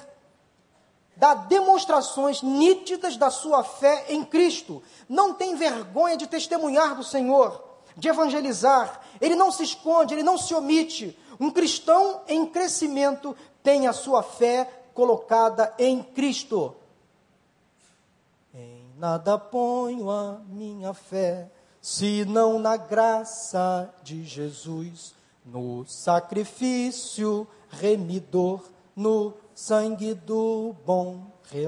[1.20, 4.82] dá demonstrações nítidas da sua fé em Cristo.
[5.06, 7.62] Não tem vergonha de testemunhar do Senhor,
[7.94, 9.02] de evangelizar.
[9.20, 11.16] Ele não se esconde, ele não se omite.
[11.38, 16.74] Um cristão em crescimento tem a sua fé colocada em Cristo.
[18.54, 21.50] Em nada ponho a minha fé,
[21.82, 28.62] senão na graça de Jesus, no sacrifício remidor,
[28.96, 31.26] no sangue do bom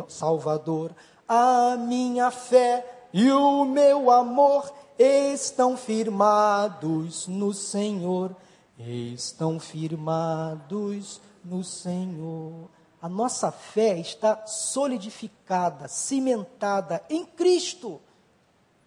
[0.09, 0.95] Salvador.
[1.29, 8.35] A minha fé e o meu amor estão firmados no Senhor,
[8.79, 12.71] estão firmados no Senhor.
[13.01, 18.01] A nossa fé está solidificada, cimentada em Cristo,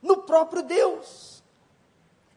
[0.02, 1.35] no próprio Deus.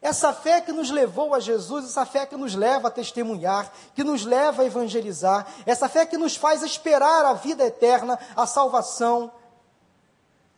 [0.01, 4.03] Essa fé que nos levou a Jesus, essa fé que nos leva a testemunhar, que
[4.03, 9.31] nos leva a evangelizar, essa fé que nos faz esperar a vida eterna, a salvação.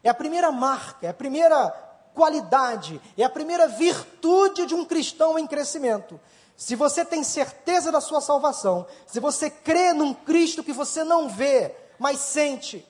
[0.04, 1.69] É a primeira marca, é a primeira
[2.13, 6.19] qualidade, é a primeira virtude de um cristão em crescimento.
[6.56, 11.27] Se você tem certeza da sua salvação, se você crê num Cristo que você não
[11.27, 12.88] vê, mas sente,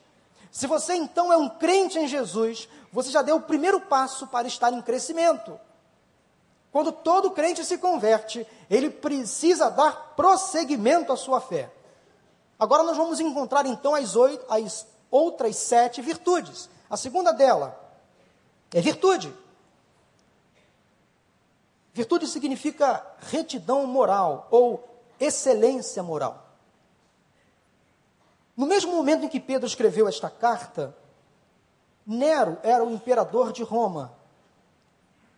[0.51, 4.47] se você então é um crente em Jesus, você já deu o primeiro passo para
[4.49, 5.57] estar em crescimento.
[6.71, 11.69] Quando todo crente se converte, ele precisa dar prosseguimento à sua fé.
[12.57, 16.69] Agora nós vamos encontrar então as, oito, as outras sete virtudes.
[16.89, 17.77] A segunda dela
[18.73, 19.33] é virtude.
[21.93, 24.87] Virtude significa retidão moral ou
[25.19, 26.47] excelência moral.
[28.55, 30.95] No mesmo momento em que Pedro escreveu esta carta,
[32.05, 34.13] Nero era o imperador de Roma.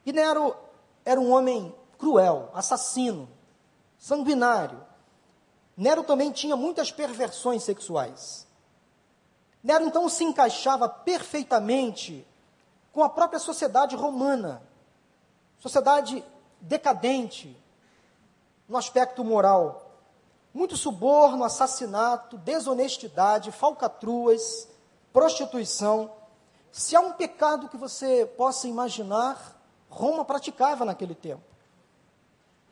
[0.05, 0.55] E Nero
[1.05, 3.29] era um homem cruel, assassino,
[3.97, 4.81] sanguinário.
[5.75, 8.47] Nero também tinha muitas perversões sexuais.
[9.63, 12.27] Nero então se encaixava perfeitamente
[12.91, 14.61] com a própria sociedade romana,
[15.59, 16.23] sociedade
[16.59, 17.57] decadente
[18.67, 19.91] no aspecto moral.
[20.53, 24.67] Muito suborno, assassinato, desonestidade, falcatruas,
[25.11, 26.11] prostituição.
[26.71, 29.52] Se há um pecado que você possa imaginar,
[29.93, 31.43] Roma praticava naquele tempo.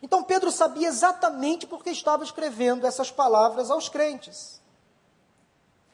[0.02, 4.60] Então Pedro sabia exatamente porque estava escrevendo essas palavras aos crentes.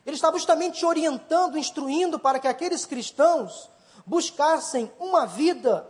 [0.05, 3.69] Ele estava justamente orientando, instruindo para que aqueles cristãos
[4.05, 5.85] buscassem uma vida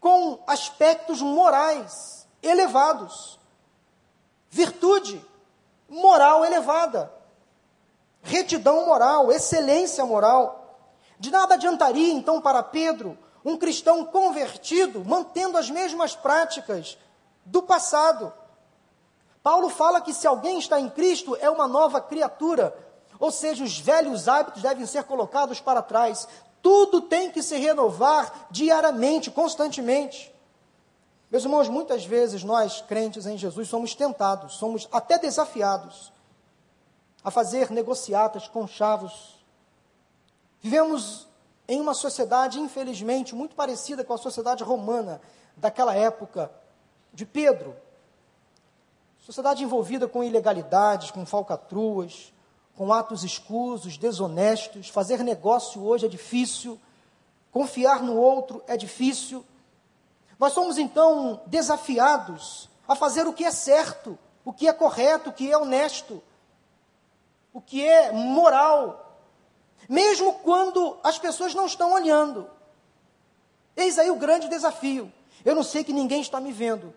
[0.00, 3.38] com aspectos morais elevados,
[4.50, 5.24] virtude
[5.88, 7.12] moral elevada,
[8.20, 10.76] retidão moral, excelência moral.
[11.20, 16.98] De nada adiantaria então para Pedro um cristão convertido mantendo as mesmas práticas
[17.44, 18.32] do passado.
[19.42, 22.76] Paulo fala que se alguém está em Cristo é uma nova criatura,
[23.18, 26.28] ou seja, os velhos hábitos devem ser colocados para trás.
[26.62, 30.34] Tudo tem que se renovar diariamente, constantemente.
[31.30, 36.12] Meus irmãos, muitas vezes nós, crentes em Jesus, somos tentados, somos até desafiados
[37.22, 39.38] a fazer negociatas com chavos.
[40.60, 41.27] Vivemos
[41.68, 45.20] em uma sociedade, infelizmente, muito parecida com a sociedade romana
[45.54, 46.50] daquela época
[47.12, 47.76] de Pedro.
[49.18, 52.32] Sociedade envolvida com ilegalidades, com falcatruas,
[52.74, 54.88] com atos escusos, desonestos.
[54.88, 56.80] Fazer negócio hoje é difícil,
[57.52, 59.44] confiar no outro é difícil.
[60.38, 65.32] Nós somos então desafiados a fazer o que é certo, o que é correto, o
[65.32, 66.22] que é honesto,
[67.52, 69.07] o que é moral,
[69.88, 72.48] mesmo quando as pessoas não estão olhando.
[73.76, 75.10] Eis aí o grande desafio.
[75.44, 76.92] Eu não sei que ninguém está me vendo.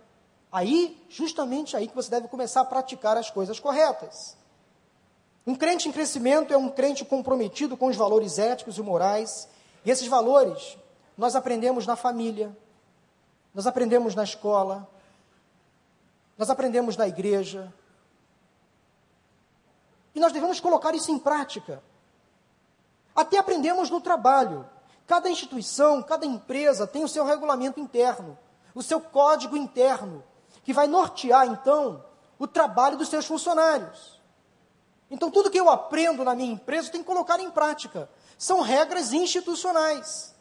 [0.51, 4.35] Aí, justamente aí que você deve começar a praticar as coisas corretas.
[5.47, 9.47] Um crente em crescimento é um crente comprometido com os valores éticos e morais.
[9.85, 10.77] E esses valores
[11.17, 12.55] nós aprendemos na família,
[13.53, 14.87] nós aprendemos na escola,
[16.37, 17.73] nós aprendemos na igreja.
[20.13, 21.81] E nós devemos colocar isso em prática.
[23.15, 24.67] Até aprendemos no trabalho.
[25.07, 28.37] Cada instituição, cada empresa tem o seu regulamento interno,
[28.73, 30.23] o seu código interno,
[30.63, 32.03] que vai nortear, então,
[32.39, 34.19] o trabalho dos seus funcionários.
[35.09, 38.09] Então, tudo que eu aprendo na minha empresa, eu tenho que colocar em prática.
[38.37, 40.33] São regras institucionais.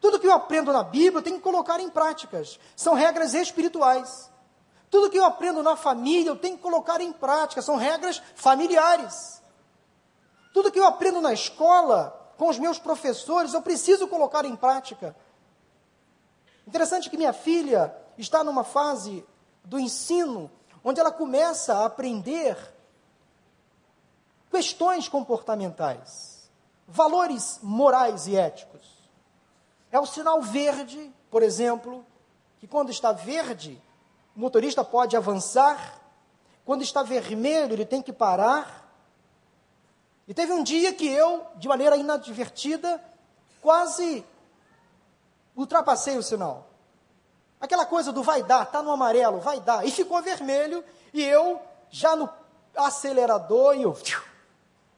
[0.00, 2.58] Tudo que eu aprendo na Bíblia, eu tenho que colocar em práticas.
[2.74, 4.30] São regras espirituais.
[4.90, 7.62] Tudo que eu aprendo na família, eu tenho que colocar em prática.
[7.62, 9.35] São regras familiares.
[10.56, 15.14] Tudo que eu aprendo na escola, com os meus professores, eu preciso colocar em prática.
[16.66, 19.22] Interessante que minha filha está numa fase
[19.62, 20.50] do ensino
[20.82, 22.56] onde ela começa a aprender
[24.50, 26.50] questões comportamentais,
[26.88, 29.10] valores morais e éticos.
[29.92, 32.02] É o sinal verde, por exemplo,
[32.60, 33.78] que quando está verde,
[34.34, 36.00] o motorista pode avançar,
[36.64, 38.85] quando está vermelho, ele tem que parar.
[40.26, 43.02] E teve um dia que eu, de maneira inadvertida,
[43.60, 44.24] quase
[45.54, 46.68] ultrapassei o sinal.
[47.60, 49.86] Aquela coisa do vai dar, está no amarelo, vai dar.
[49.86, 52.28] E ficou vermelho, e eu, já no
[52.74, 53.96] acelerador, e eu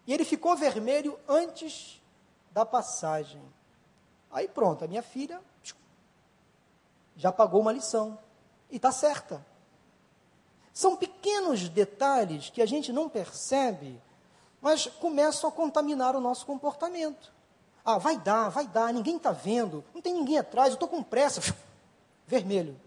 [0.08, 2.02] e ele ficou vermelho antes
[2.50, 3.42] da passagem.
[4.30, 5.38] Aí pronto, a minha filha
[7.14, 8.18] já pagou uma lição.
[8.70, 9.44] E está certa.
[10.72, 14.00] São pequenos detalhes que a gente não percebe,
[14.60, 17.32] mas começam a contaminar o nosso comportamento.
[17.84, 21.02] Ah, vai dar, vai dar, ninguém está vendo, não tem ninguém atrás, eu estou com
[21.02, 21.40] pressa.
[22.26, 22.78] Vermelho.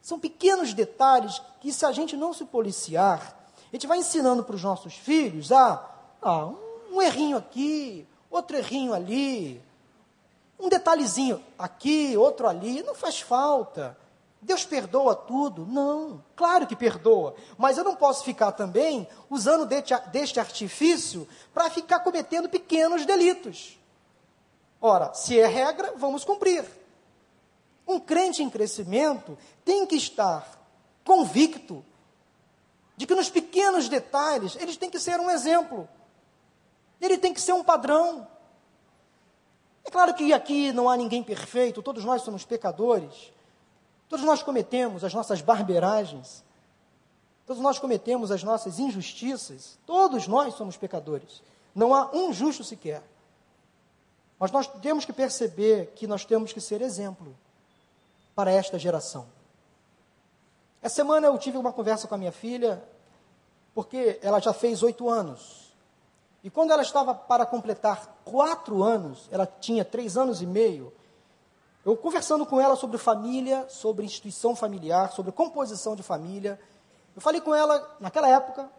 [0.00, 3.36] São pequenos detalhes que, se a gente não se policiar,
[3.70, 5.86] a gente vai ensinando para os nossos filhos a
[6.22, 6.50] ah,
[6.90, 9.62] um errinho aqui, outro errinho ali,
[10.58, 13.96] um detalhezinho aqui, outro ali, não faz falta.
[14.42, 15.66] Deus perdoa tudo?
[15.66, 22.00] Não, claro que perdoa, mas eu não posso ficar também usando deste artifício para ficar
[22.00, 23.78] cometendo pequenos delitos.
[24.80, 26.64] Ora, se é regra, vamos cumprir.
[27.86, 30.58] Um crente em crescimento tem que estar
[31.04, 31.84] convicto
[32.96, 35.86] de que nos pequenos detalhes eles têm que ser um exemplo.
[36.98, 38.26] Ele tem que ser um padrão.
[39.84, 43.32] É claro que aqui não há ninguém perfeito, todos nós somos pecadores.
[44.10, 46.42] Todos nós cometemos as nossas barbeiragens.
[47.46, 49.78] Todos nós cometemos as nossas injustiças.
[49.86, 51.40] Todos nós somos pecadores.
[51.72, 53.04] Não há um justo sequer.
[54.36, 57.36] Mas nós temos que perceber que nós temos que ser exemplo
[58.34, 59.26] para esta geração.
[60.82, 62.82] Essa semana eu tive uma conversa com a minha filha,
[63.72, 65.72] porque ela já fez oito anos.
[66.42, 70.92] E quando ela estava para completar quatro anos, ela tinha três anos e meio,
[71.84, 76.60] eu conversando com ela sobre família, sobre instituição familiar, sobre composição de família,
[77.14, 78.70] eu falei com ela, naquela época,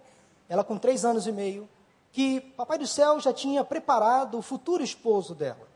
[0.47, 1.67] ela com três anos e meio,
[2.11, 5.67] que Papai do Céu já tinha preparado o futuro esposo dela.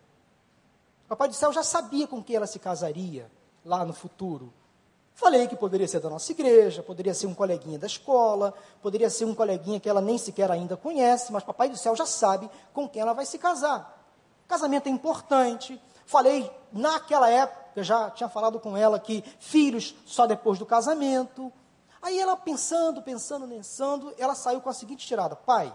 [1.07, 3.29] Papai do Céu já sabia com quem ela se casaria
[3.63, 4.53] lá no futuro.
[5.13, 9.23] Falei que poderia ser da nossa igreja, poderia ser um coleguinha da escola, poderia ser
[9.23, 12.87] um coleguinha que ela nem sequer ainda conhece, mas Papai do Céu já sabe com
[12.87, 14.03] quem ela vai se casar.
[14.47, 15.81] Casamento é importante.
[16.05, 21.51] Falei, naquela época, já tinha falado com ela que filhos só depois do casamento.
[22.01, 25.73] Aí ela pensando, pensando, pensando, ela saiu com a seguinte tirada: Pai,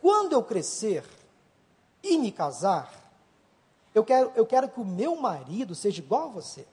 [0.00, 1.04] quando eu crescer
[2.02, 2.92] e me casar,
[3.94, 6.66] eu quero, eu quero que o meu marido seja igual a você.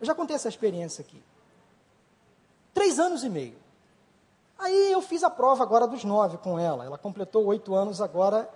[0.00, 1.22] Eu já contei essa experiência aqui.
[2.74, 3.56] Três anos e meio.
[4.58, 6.84] Aí eu fiz a prova agora dos nove com ela.
[6.84, 8.48] Ela completou oito anos agora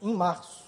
[0.00, 0.64] em março.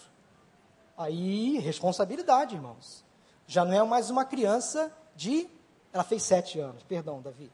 [0.96, 3.04] Aí, responsabilidade, irmãos.
[3.46, 5.48] Já não é mais uma criança de.
[5.92, 7.50] Ela fez sete anos, perdão, Davi.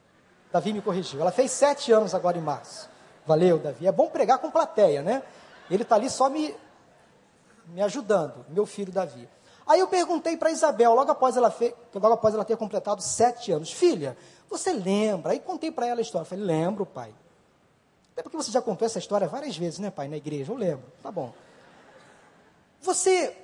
[0.52, 1.20] Davi me corrigiu.
[1.20, 2.88] Ela fez sete anos agora em março.
[3.26, 3.86] Valeu, Davi.
[3.86, 5.22] É bom pregar com plateia, né?
[5.70, 6.54] Ele está ali só me,
[7.66, 9.28] me ajudando, meu filho Davi.
[9.66, 11.74] Aí eu perguntei para Isabel, logo após, ela fe...
[11.92, 14.16] logo após ela ter completado sete anos, filha,
[14.48, 15.32] você lembra?
[15.32, 16.24] Aí contei para ela a história.
[16.24, 17.14] Eu falei, lembro, pai.
[18.16, 20.50] É porque você já contou essa história várias vezes, né, pai, na igreja?
[20.50, 20.84] Eu lembro.
[21.02, 21.34] Tá bom.
[22.80, 23.36] Você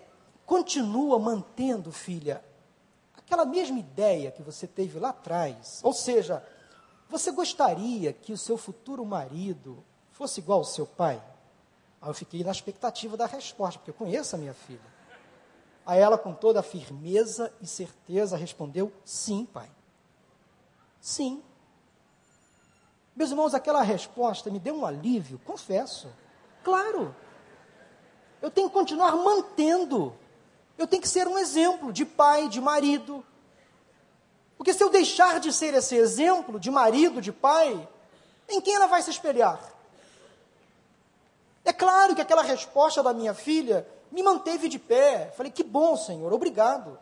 [0.46, 2.44] continua mantendo, filha,
[3.16, 5.80] aquela mesma ideia que você teve lá atrás?
[5.82, 6.44] Ou seja,
[7.08, 11.22] você gostaria que o seu futuro marido fosse igual ao seu pai?
[12.00, 14.94] Aí eu fiquei na expectativa da resposta, porque eu conheço a minha filha.
[15.86, 19.70] Aí ela, com toda a firmeza e certeza, respondeu: Sim, pai.
[21.00, 21.42] Sim.
[23.14, 26.08] Meus irmãos, aquela resposta me deu um alívio, confesso.
[26.62, 27.14] Claro.
[28.44, 30.14] Eu tenho que continuar mantendo.
[30.76, 33.24] Eu tenho que ser um exemplo de pai, de marido,
[34.58, 37.88] porque se eu deixar de ser esse exemplo de marido, de pai,
[38.46, 39.58] em quem ela vai se espelhar?
[41.64, 45.32] É claro que aquela resposta da minha filha me manteve de pé.
[45.34, 46.98] Falei, que bom, Senhor, obrigado.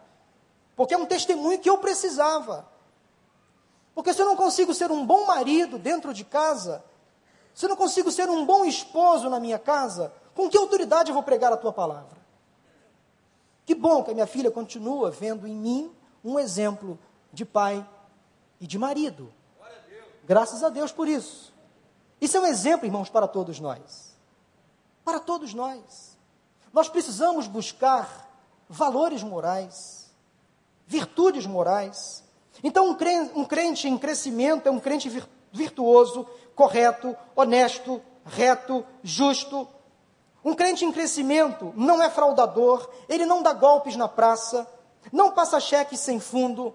[0.77, 2.69] Porque é um testemunho que eu precisava.
[3.97, 6.85] Porque se eu não consigo ser um bom marido dentro de casa,
[7.53, 11.15] se eu não consigo ser um bom esposo na minha casa, com que autoridade eu
[11.15, 12.21] vou pregar a tua palavra?
[13.65, 15.93] Que bom que a minha filha continua vendo em mim
[16.25, 16.99] um exemplo
[17.33, 17.87] de pai
[18.61, 19.33] e de marido.
[20.25, 21.53] Graças a Deus por isso.
[22.21, 24.17] Isso é um exemplo, irmãos, para todos nós.
[25.05, 26.17] Para todos nós.
[26.73, 28.31] Nós precisamos buscar
[28.69, 30.11] valores morais,
[30.87, 32.23] virtudes morais.
[32.63, 35.11] Então, um crente, um crente em crescimento é um crente
[35.53, 39.69] virtuoso, correto, honesto, reto, justo.
[40.45, 44.67] Um crente em crescimento não é fraudador, ele não dá golpes na praça,
[45.13, 46.75] não passa cheques sem fundo,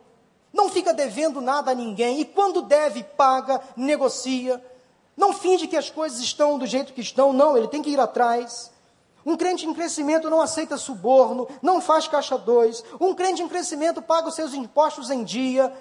[0.54, 4.64] não fica devendo nada a ninguém, e quando deve, paga, negocia.
[5.16, 8.00] Não finge que as coisas estão do jeito que estão, não, ele tem que ir
[8.00, 8.72] atrás.
[9.26, 12.84] Um crente em crescimento não aceita suborno, não faz caixa dois.
[13.00, 15.74] Um crente em crescimento paga os seus impostos em dia,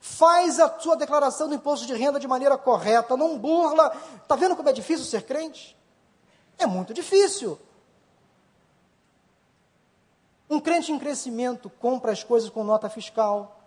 [0.00, 3.96] faz a sua declaração do imposto de renda de maneira correta, não burla.
[4.20, 5.76] Está vendo como é difícil ser crente?
[6.62, 7.58] É muito difícil.
[10.48, 13.62] Um crente em crescimento compra as coisas com nota fiscal,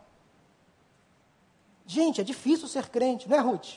[1.86, 3.76] Gente, é difícil ser crente, não é, Ruth?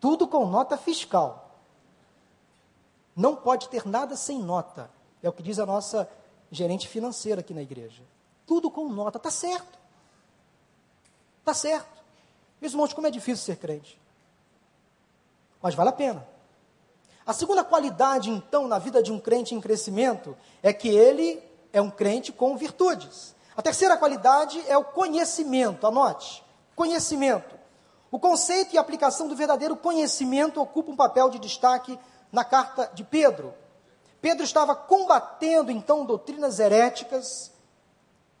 [0.00, 1.50] Tudo com nota fiscal.
[3.14, 4.90] Não pode ter nada sem nota.
[5.22, 6.08] É o que diz a nossa
[6.50, 8.02] gerente financeira aqui na igreja.
[8.46, 9.18] Tudo com nota.
[9.18, 9.78] Está certo.
[11.40, 12.02] Está certo.
[12.60, 14.00] Meus irmãos, como é difícil ser crente.
[15.60, 16.26] Mas vale a pena.
[17.26, 21.42] A segunda qualidade, então, na vida de um crente em crescimento é que ele
[21.72, 23.34] é um crente com virtudes.
[23.56, 26.42] A terceira qualidade é o conhecimento, anote:
[26.74, 27.54] conhecimento.
[28.10, 31.98] O conceito e aplicação do verdadeiro conhecimento ocupa um papel de destaque
[32.30, 33.54] na carta de Pedro.
[34.20, 37.52] Pedro estava combatendo então doutrinas heréticas,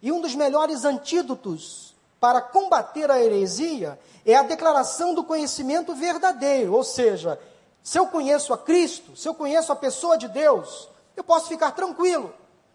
[0.00, 6.72] e um dos melhores antídotos para combater a heresia é a declaração do conhecimento verdadeiro,
[6.72, 7.38] ou seja,
[7.82, 11.72] se eu conheço a Cristo, se eu conheço a pessoa de Deus, eu posso ficar
[11.72, 12.32] tranquilo,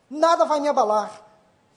[0.09, 1.25] nada vai me abalar.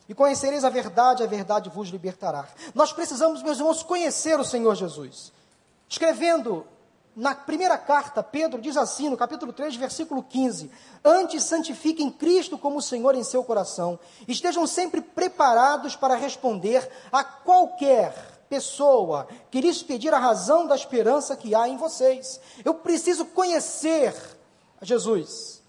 [0.08, 2.48] E conhecereis a verdade, a verdade vos libertará.
[2.74, 5.32] Nós precisamos, meus irmãos, conhecer o Senhor Jesus.
[5.88, 6.66] Escrevendo
[7.14, 10.70] na primeira carta, Pedro diz assim, no capítulo 3, versículo 15:
[11.04, 18.39] Antes santifiquem Cristo como Senhor em seu coração, estejam sempre preparados para responder a qualquer
[18.50, 22.40] pessoa que lhes pedir a razão da esperança que há em vocês.
[22.64, 24.12] Eu preciso conhecer
[24.82, 25.62] Jesus.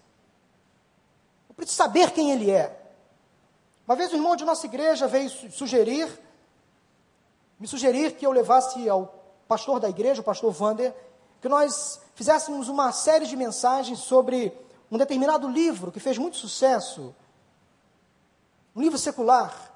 [1.48, 2.76] Eu preciso saber quem Ele é.
[3.86, 6.08] Uma vez um irmão de nossa igreja veio sugerir,
[7.58, 9.14] me sugerir que eu levasse ao
[9.46, 10.92] pastor da igreja, o pastor Vander,
[11.40, 14.52] que nós fizéssemos uma série de mensagens sobre
[14.90, 17.14] um determinado livro que fez muito sucesso,
[18.74, 19.72] um livro secular,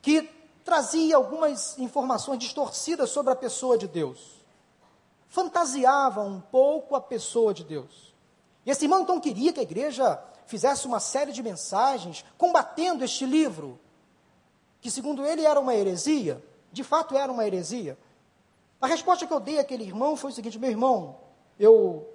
[0.00, 0.30] que
[0.64, 4.42] trazia algumas informações distorcidas sobre a pessoa de Deus.
[5.28, 8.14] Fantasiava um pouco a pessoa de Deus.
[8.64, 13.26] E esse irmão então queria que a igreja fizesse uma série de mensagens combatendo este
[13.26, 13.78] livro,
[14.80, 16.42] que segundo ele era uma heresia,
[16.72, 17.98] de fato era uma heresia.
[18.80, 21.16] A resposta que eu dei àquele irmão foi o seguinte: meu irmão,
[21.58, 22.08] eu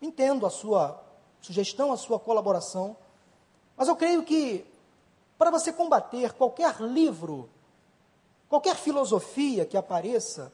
[0.00, 1.02] entendo a sua
[1.40, 2.96] sugestão, a sua colaboração,
[3.76, 4.64] mas eu creio que
[5.38, 7.48] para você combater qualquer livro,
[8.48, 10.52] qualquer filosofia que apareça,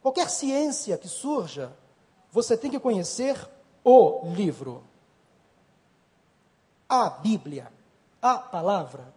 [0.00, 1.76] qualquer ciência que surja,
[2.30, 3.36] você tem que conhecer
[3.84, 4.84] o livro.
[6.88, 7.70] A Bíblia,
[8.22, 9.12] a palavra.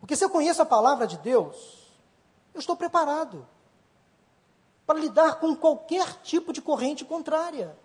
[0.00, 1.86] Porque se eu conheço a palavra de Deus,
[2.52, 3.46] eu estou preparado
[4.84, 7.76] para lidar com qualquer tipo de corrente contrária.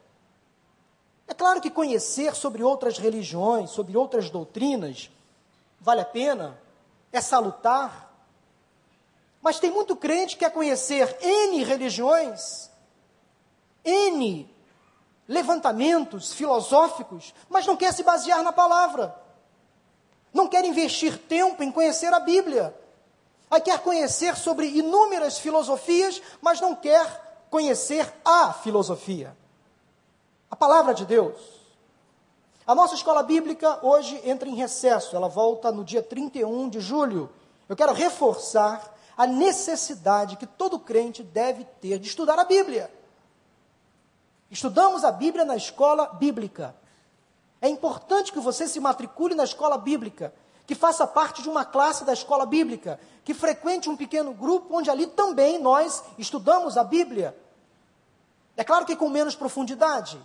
[1.28, 5.10] É claro que conhecer sobre outras religiões, sobre outras doutrinas,
[5.80, 6.60] vale a pena,
[7.12, 8.12] é salutar.
[9.42, 12.70] Mas tem muito crente que quer conhecer N religiões,
[13.84, 14.50] N
[15.28, 19.16] levantamentos filosóficos, mas não quer se basear na palavra.
[20.34, 22.78] Não quer investir tempo em conhecer a Bíblia.
[23.50, 29.38] Aí quer conhecer sobre inúmeras filosofias, mas não quer conhecer a filosofia
[30.54, 31.34] a palavra de Deus.
[32.68, 37.28] A nossa escola bíblica hoje entra em recesso, ela volta no dia 31 de julho.
[37.68, 42.94] Eu quero reforçar a necessidade que todo crente deve ter de estudar a Bíblia.
[44.52, 46.76] Estudamos a Bíblia na escola bíblica.
[47.60, 50.32] É importante que você se matricule na escola bíblica,
[50.68, 54.92] que faça parte de uma classe da escola bíblica, que frequente um pequeno grupo onde
[54.92, 57.36] ali também nós estudamos a Bíblia.
[58.56, 60.22] É claro que com menos profundidade,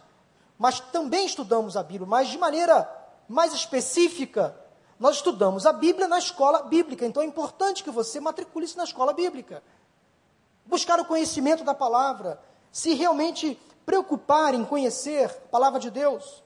[0.59, 2.91] mas também estudamos a Bíblia, mas de maneira
[3.29, 4.59] mais específica.
[4.99, 9.13] Nós estudamos a Bíblia na escola bíblica, então é importante que você matricule-se na escola
[9.13, 9.63] bíblica.
[10.67, 12.41] Buscar o conhecimento da palavra,
[12.73, 16.43] se realmente preocupar em conhecer a palavra de Deus.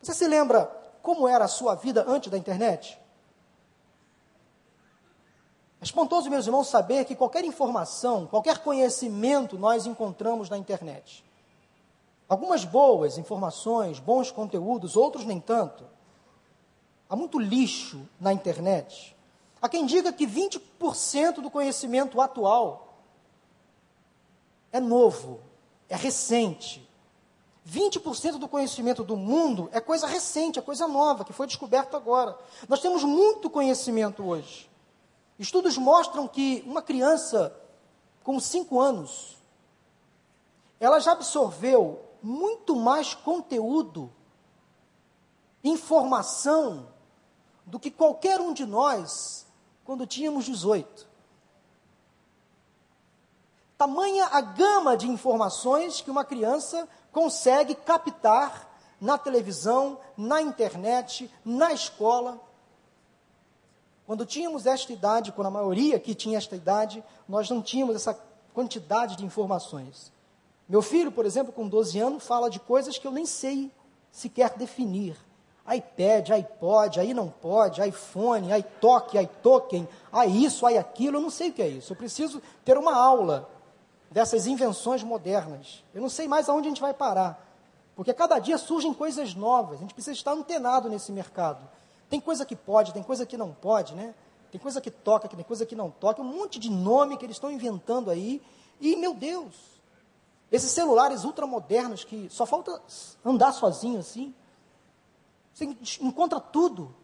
[0.00, 0.66] Você se lembra
[1.02, 2.98] como era a sua vida antes da internet?
[5.80, 11.27] É espantoso, meus irmãos, saber que qualquer informação, qualquer conhecimento nós encontramos na internet.
[12.28, 15.84] Algumas boas informações, bons conteúdos, outros nem tanto.
[17.08, 19.16] Há muito lixo na internet.
[19.62, 22.98] Há quem diga que 20% do conhecimento atual
[24.70, 25.40] é novo,
[25.88, 26.86] é recente.
[27.66, 32.38] 20% do conhecimento do mundo é coisa recente, é coisa nova, que foi descoberta agora.
[32.68, 34.70] Nós temos muito conhecimento hoje.
[35.38, 37.54] Estudos mostram que uma criança
[38.22, 39.38] com 5 anos,
[40.78, 44.12] ela já absorveu muito mais conteúdo,
[45.62, 46.88] informação,
[47.68, 49.46] do que qualquer um de nós
[49.84, 51.06] quando tínhamos 18.
[53.76, 58.68] Tamanha a gama de informações que uma criança consegue captar
[59.00, 62.40] na televisão, na internet, na escola.
[64.06, 68.18] Quando tínhamos esta idade, quando a maioria que tinha esta idade, nós não tínhamos essa
[68.52, 70.10] quantidade de informações.
[70.68, 73.72] Meu filho, por exemplo, com 12 anos, fala de coisas que eu nem sei
[74.12, 75.16] sequer definir.
[75.66, 81.50] iPad, iPod, aí não pode, iPhone, iTalk, iToken, aí isso, aí aquilo, eu não sei
[81.50, 81.92] o que é isso.
[81.92, 83.48] Eu preciso ter uma aula
[84.10, 85.84] dessas invenções modernas.
[85.94, 87.46] Eu não sei mais aonde a gente vai parar.
[87.96, 91.66] Porque cada dia surgem coisas novas, a gente precisa estar antenado nesse mercado.
[92.08, 94.14] Tem coisa que pode, tem coisa que não pode, né?
[94.50, 97.36] Tem coisa que toca, tem coisa que não toca, um monte de nome que eles
[97.36, 98.40] estão inventando aí.
[98.80, 99.77] E, meu Deus,
[100.50, 102.80] esses celulares ultramodernos que só falta
[103.24, 104.34] andar sozinho assim,
[105.52, 105.64] você
[106.00, 106.94] encontra tudo.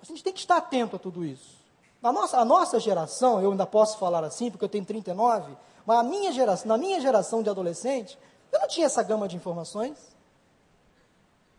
[0.00, 1.58] A gente tem que estar atento a tudo isso.
[2.00, 5.98] Na nossa, a nossa geração, eu ainda posso falar assim, porque eu tenho 39, mas
[5.98, 8.16] a minha geração, na minha geração de adolescente,
[8.52, 9.98] eu não tinha essa gama de informações.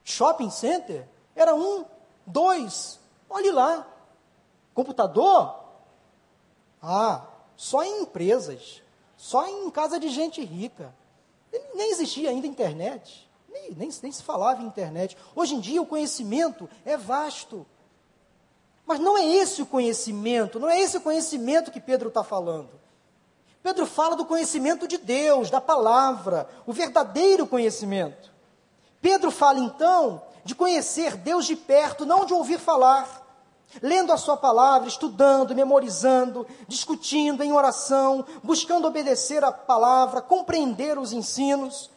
[0.04, 1.86] Shopping center era um,
[2.26, 3.00] dois,
[3.30, 3.86] olhe lá.
[4.74, 5.56] Computador?
[6.82, 7.28] Ah,
[7.58, 8.82] só em empresas,
[9.18, 10.96] só em casa de gente rica.
[11.74, 15.18] Nem existia ainda internet, nem, nem, nem se falava em internet.
[15.36, 17.66] Hoje em dia o conhecimento é vasto.
[18.86, 22.70] Mas não é esse o conhecimento, não é esse o conhecimento que Pedro está falando.
[23.62, 28.32] Pedro fala do conhecimento de Deus, da palavra, o verdadeiro conhecimento.
[29.02, 33.29] Pedro fala então de conhecer Deus de perto, não de ouvir falar.
[33.82, 41.14] Lendo a sua palavra, estudando, memorizando, discutindo em oração, buscando obedecer a palavra, compreender os
[41.14, 41.90] ensinos.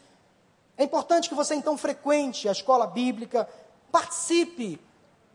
[0.76, 3.48] É importante que você então frequente a escola bíblica,
[3.90, 4.78] participe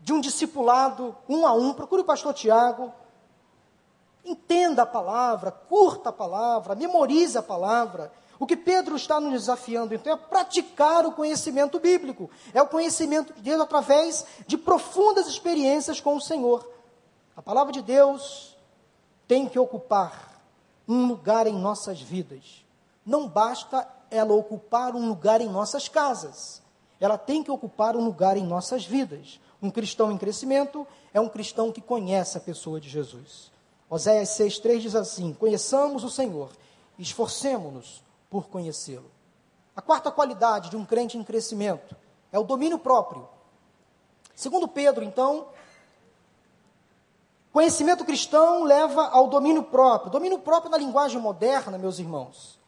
[0.00, 2.92] de um discipulado um a um, procure o pastor Tiago,
[4.24, 8.12] entenda a palavra, curta a palavra, memorize a palavra.
[8.40, 12.30] O que Pedro está nos desafiando, então, é praticar o conhecimento bíblico.
[12.54, 16.68] É o conhecimento de Deus através de profundas experiências com o Senhor.
[17.36, 18.56] A palavra de Deus
[19.26, 20.40] tem que ocupar
[20.86, 22.64] um lugar em nossas vidas.
[23.04, 26.62] Não basta ela ocupar um lugar em nossas casas.
[27.00, 29.40] Ela tem que ocupar um lugar em nossas vidas.
[29.60, 33.50] Um cristão em crescimento é um cristão que conhece a pessoa de Jesus.
[33.90, 36.50] Oséias 6,3 diz assim: Conheçamos o Senhor,
[36.98, 39.10] esforcemos-nos por conhecê-lo.
[39.74, 41.96] A quarta qualidade de um crente em crescimento
[42.32, 43.28] é o domínio próprio.
[44.34, 45.48] Segundo Pedro, então,
[47.52, 50.10] conhecimento cristão leva ao domínio próprio.
[50.10, 52.58] Domínio próprio na linguagem moderna, meus irmãos,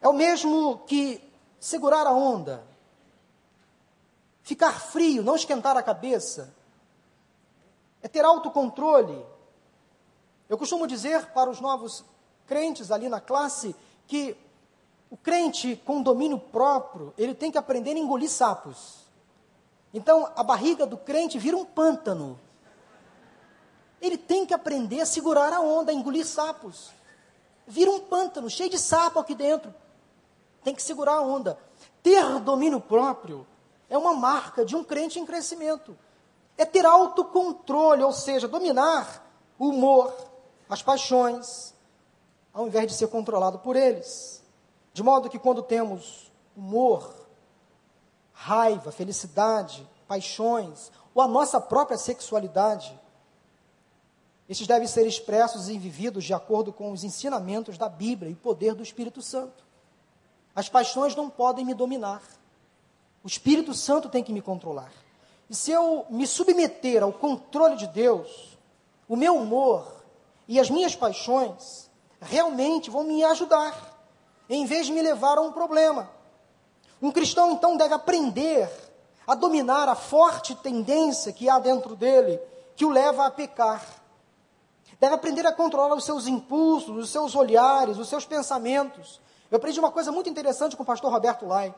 [0.00, 1.22] é o mesmo que
[1.58, 2.62] segurar a onda,
[4.42, 6.54] ficar frio, não esquentar a cabeça,
[8.02, 9.24] é ter autocontrole.
[10.48, 12.04] Eu costumo dizer para os novos
[12.46, 13.74] crentes ali na classe
[14.06, 14.36] que
[15.16, 19.06] o crente com domínio próprio, ele tem que aprender a engolir sapos.
[19.94, 22.38] Então, a barriga do crente vira um pântano.
[23.98, 26.90] Ele tem que aprender a segurar a onda, a engolir sapos.
[27.66, 29.74] Vira um pântano, cheio de sapo aqui dentro.
[30.62, 31.58] Tem que segurar a onda.
[32.02, 33.46] Ter domínio próprio
[33.88, 35.96] é uma marca de um crente em crescimento.
[36.58, 39.26] É ter autocontrole, ou seja, dominar
[39.58, 40.14] o humor,
[40.68, 41.72] as paixões,
[42.52, 44.44] ao invés de ser controlado por eles.
[44.96, 47.14] De modo que quando temos humor,
[48.32, 52.98] raiva, felicidade, paixões, ou a nossa própria sexualidade,
[54.48, 58.74] esses devem ser expressos e vividos de acordo com os ensinamentos da Bíblia e poder
[58.74, 59.66] do Espírito Santo.
[60.54, 62.22] As paixões não podem me dominar.
[63.22, 64.90] O Espírito Santo tem que me controlar.
[65.50, 68.56] E se eu me submeter ao controle de Deus,
[69.06, 70.02] o meu humor
[70.48, 73.95] e as minhas paixões realmente vão me ajudar
[74.48, 76.10] em vez de me levar a um problema.
[77.00, 78.70] Um cristão então deve aprender
[79.26, 82.40] a dominar a forte tendência que há dentro dele,
[82.76, 83.84] que o leva a pecar.
[85.00, 89.20] Deve aprender a controlar os seus impulsos, os seus olhares, os seus pensamentos.
[89.50, 91.74] Eu aprendi uma coisa muito interessante com o pastor Roberto Lai.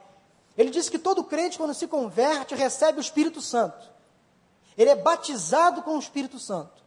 [0.56, 3.88] Ele disse que todo crente, quando se converte, recebe o Espírito Santo.
[4.76, 6.82] Ele é batizado com o Espírito Santo.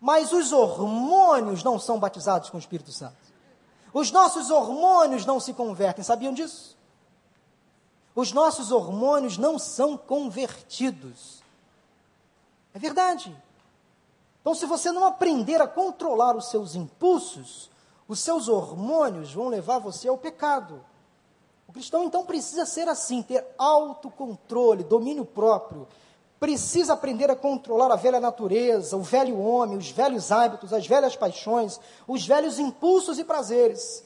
[0.00, 3.25] Mas os hormônios não são batizados com o Espírito Santo.
[3.98, 6.76] Os nossos hormônios não se convertem, sabiam disso?
[8.14, 11.42] Os nossos hormônios não são convertidos.
[12.74, 13.34] É verdade.
[14.42, 17.70] Então, se você não aprender a controlar os seus impulsos,
[18.06, 20.84] os seus hormônios vão levar você ao pecado.
[21.66, 25.88] O cristão então precisa ser assim, ter autocontrole, domínio próprio,
[26.38, 31.16] precisa aprender a controlar a velha natureza, o velho homem, os velhos hábitos, as velhas
[31.16, 34.04] paixões, os velhos impulsos e prazeres.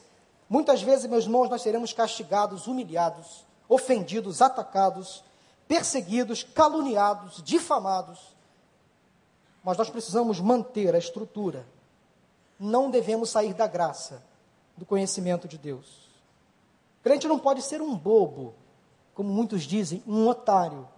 [0.49, 5.24] Muitas vezes, meus irmãos, nós seremos castigados, humilhados, ofendidos, atacados,
[5.66, 8.18] perseguidos, caluniados, difamados.
[9.62, 11.66] Mas nós precisamos manter a estrutura.
[12.59, 14.22] Não devemos sair da graça,
[14.76, 16.09] do conhecimento de Deus.
[17.01, 18.55] O crente não pode ser um bobo,
[19.14, 20.89] como muitos dizem, um otário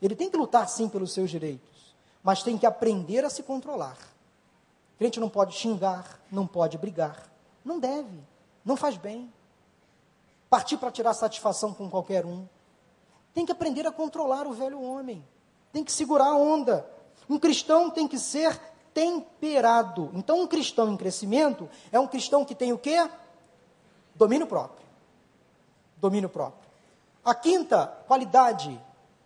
[0.00, 3.96] ele tem que lutar sim pelos seus direitos, mas tem que aprender a se controlar.
[4.94, 7.30] O crente não pode xingar, não pode brigar,
[7.64, 8.20] não deve,
[8.64, 9.32] não faz bem.
[10.48, 12.46] Partir para tirar satisfação com qualquer um,
[13.32, 15.24] tem que aprender a controlar o velho homem,
[15.72, 16.86] tem que segurar a onda.
[17.28, 18.58] Um cristão tem que ser
[18.92, 20.10] temperado.
[20.14, 23.08] Então, um cristão em crescimento é um cristão que tem o quê?
[24.14, 24.86] Domínio próprio.
[25.96, 26.68] Domínio próprio.
[27.24, 28.80] A quinta qualidade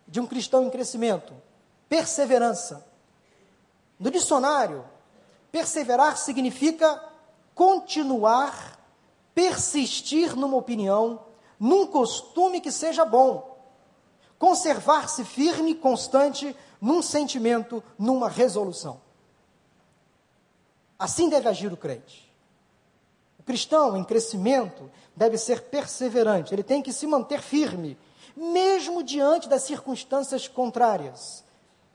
[0.07, 1.33] de um cristão em crescimento,
[1.89, 2.85] perseverança.
[3.99, 4.85] No dicionário,
[5.51, 7.01] perseverar significa
[7.53, 8.79] continuar,
[9.33, 11.21] persistir numa opinião,
[11.59, 13.57] num costume que seja bom,
[14.37, 19.01] conservar-se firme e constante num sentimento, numa resolução.
[20.99, 22.31] Assim deve agir o crente.
[23.39, 27.97] O cristão em crescimento deve ser perseverante, ele tem que se manter firme,
[28.35, 31.43] mesmo diante das circunstâncias contrárias.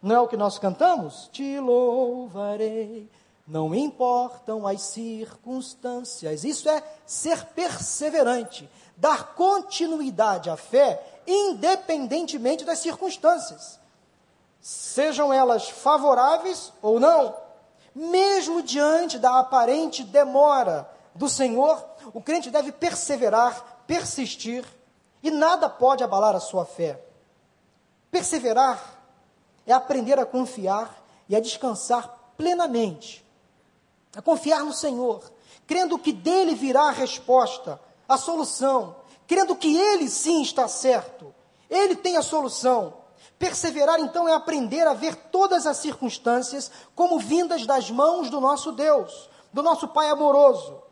[0.03, 1.29] Não é o que nós cantamos?
[1.31, 3.09] Te louvarei,
[3.47, 6.45] não importam as circunstâncias.
[6.45, 13.79] Isso é ser perseverante, dar continuidade à fé, independentemente das circunstâncias,
[14.61, 17.35] sejam elas favoráveis ou não.
[17.95, 21.85] Mesmo diante da aparente demora do Senhor,
[22.15, 24.65] o crente deve perseverar, persistir,
[25.23, 27.03] e nada pode abalar a sua fé.
[28.11, 29.03] Perseverar
[29.67, 33.25] é aprender a confiar e a descansar plenamente,
[34.17, 35.23] a confiar no Senhor,
[35.67, 38.97] crendo que dele virá a resposta, a solução,
[39.27, 41.33] crendo que ele sim está certo,
[41.69, 42.95] ele tem a solução.
[43.39, 48.73] Perseverar então é aprender a ver todas as circunstâncias como vindas das mãos do nosso
[48.73, 50.83] Deus, do nosso Pai amoroso,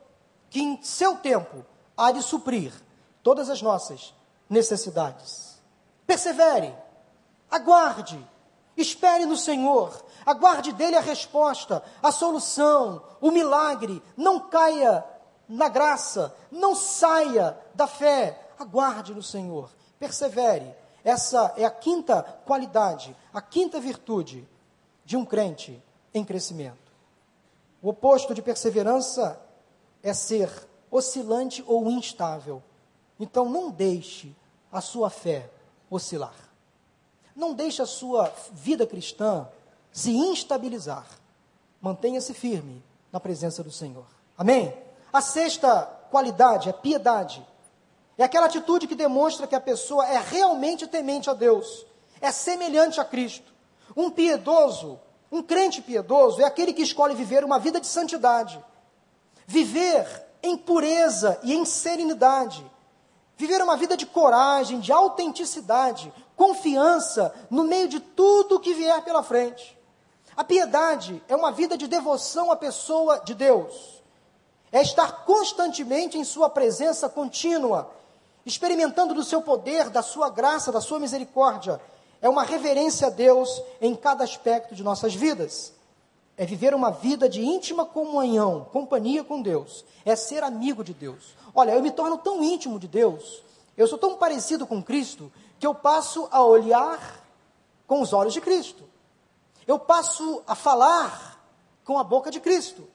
[0.48, 1.64] que em seu tempo
[1.96, 2.72] há de suprir
[3.22, 4.14] todas as nossas
[4.48, 5.58] necessidades.
[6.06, 6.74] Persevere,
[7.50, 8.18] aguarde,
[8.76, 14.02] espere no Senhor, aguarde dele a resposta, a solução, o milagre.
[14.16, 15.04] Não caia
[15.48, 20.74] na graça, não saia da fé, aguarde no Senhor, persevere.
[21.04, 24.46] Essa é a quinta qualidade, a quinta virtude
[25.04, 25.82] de um crente
[26.12, 26.92] em crescimento.
[27.80, 29.40] O oposto de perseverança
[30.02, 30.50] é ser
[30.90, 32.62] oscilante ou instável.
[33.18, 34.34] Então não deixe
[34.70, 35.50] a sua fé
[35.90, 36.34] oscilar.
[37.34, 39.48] Não deixe a sua vida cristã
[39.92, 41.06] se instabilizar.
[41.80, 44.06] Mantenha-se firme na presença do Senhor.
[44.36, 44.76] Amém?
[45.12, 47.44] A sexta qualidade é piedade.
[48.16, 51.86] É aquela atitude que demonstra que a pessoa é realmente temente a Deus,
[52.20, 53.52] é semelhante a Cristo.
[53.96, 54.98] Um piedoso,
[55.30, 58.62] um crente piedoso, é aquele que escolhe viver uma vida de santidade,
[59.46, 62.64] viver em pureza e em serenidade,
[63.38, 69.22] viver uma vida de coragem, de autenticidade, confiança no meio de tudo que vier pela
[69.22, 69.78] frente.
[70.36, 73.98] A piedade é uma vida de devoção à pessoa de Deus
[74.70, 77.90] é estar constantemente em Sua presença contínua,
[78.44, 81.80] experimentando do seu poder, da sua graça, da sua misericórdia.
[82.20, 85.72] É uma reverência a Deus em cada aspecto de nossas vidas.
[86.36, 89.84] É viver uma vida de íntima comunhão, companhia com Deus.
[90.04, 91.34] É ser amigo de Deus.
[91.58, 93.42] Olha, eu me torno tão íntimo de Deus,
[93.76, 97.20] eu sou tão parecido com Cristo, que eu passo a olhar
[97.84, 98.84] com os olhos de Cristo.
[99.66, 101.44] Eu passo a falar
[101.84, 102.86] com a boca de Cristo.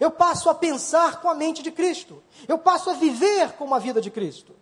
[0.00, 2.22] Eu passo a pensar com a mente de Cristo.
[2.48, 4.56] Eu passo a viver com a vida de Cristo.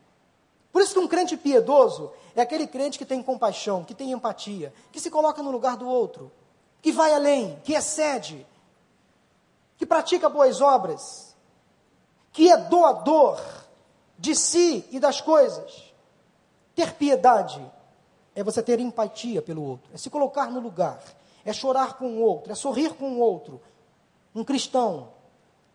[0.72, 4.74] Por isso que um crente piedoso é aquele crente que tem compaixão, que tem empatia,
[4.90, 6.32] que se coloca no lugar do outro,
[6.82, 8.44] que vai além, que excede,
[9.78, 11.26] que pratica boas obras,
[12.37, 13.41] que é doador
[14.18, 15.95] de si e das coisas.
[16.74, 17.64] Ter piedade
[18.34, 21.03] é você ter empatia pelo outro, é se colocar no lugar,
[21.47, 23.59] é chorar com o outro, é sorrir com o outro.
[24.34, 25.14] Um cristão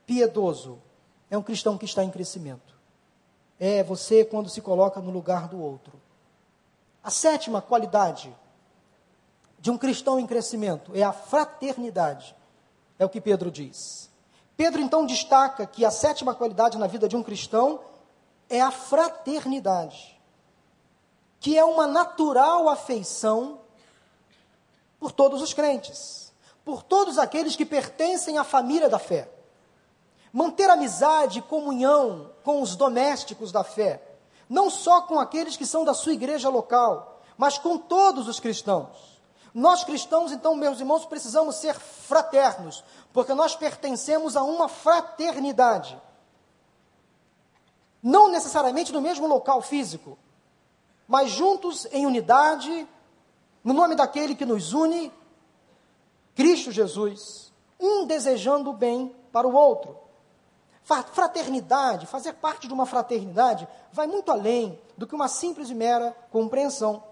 [0.06, 0.80] piedoso
[1.32, 2.76] é um cristão que está em crescimento.
[3.60, 6.00] É você quando se coloca no lugar do outro.
[7.04, 8.32] A sétima qualidade
[9.58, 12.36] de um cristão em crescimento é a fraternidade.
[13.00, 14.11] É o que Pedro diz.
[14.56, 17.80] Pedro então destaca que a sétima qualidade na vida de um cristão
[18.50, 20.20] é a fraternidade,
[21.40, 23.60] que é uma natural afeição
[25.00, 26.32] por todos os crentes,
[26.64, 29.30] por todos aqueles que pertencem à família da fé
[30.32, 34.02] manter amizade e comunhão com os domésticos da fé,
[34.50, 39.21] não só com aqueles que são da sua igreja local, mas com todos os cristãos.
[39.54, 46.02] Nós cristãos, então, meus irmãos, precisamos ser fraternos, porque nós pertencemos a uma fraternidade.
[48.02, 50.18] Não necessariamente no mesmo local físico,
[51.08, 52.88] mas juntos em unidade,
[53.64, 55.12] no nome daquele que nos une,
[56.34, 59.98] Cristo Jesus, um desejando o bem para o outro.
[60.84, 66.16] Fraternidade, fazer parte de uma fraternidade, vai muito além do que uma simples e mera
[66.32, 67.04] compreensão.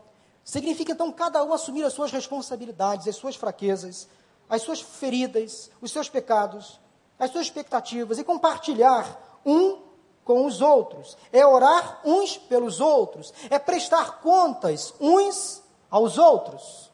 [0.44, 4.08] Significa então cada um assumir as suas responsabilidades, as suas fraquezas,
[4.50, 6.80] as suas feridas, os seus pecados,
[7.20, 9.80] as suas expectativas e compartilhar um
[10.24, 11.18] com os outros.
[11.32, 16.92] É orar uns pelos outros, é prestar contas uns aos outros.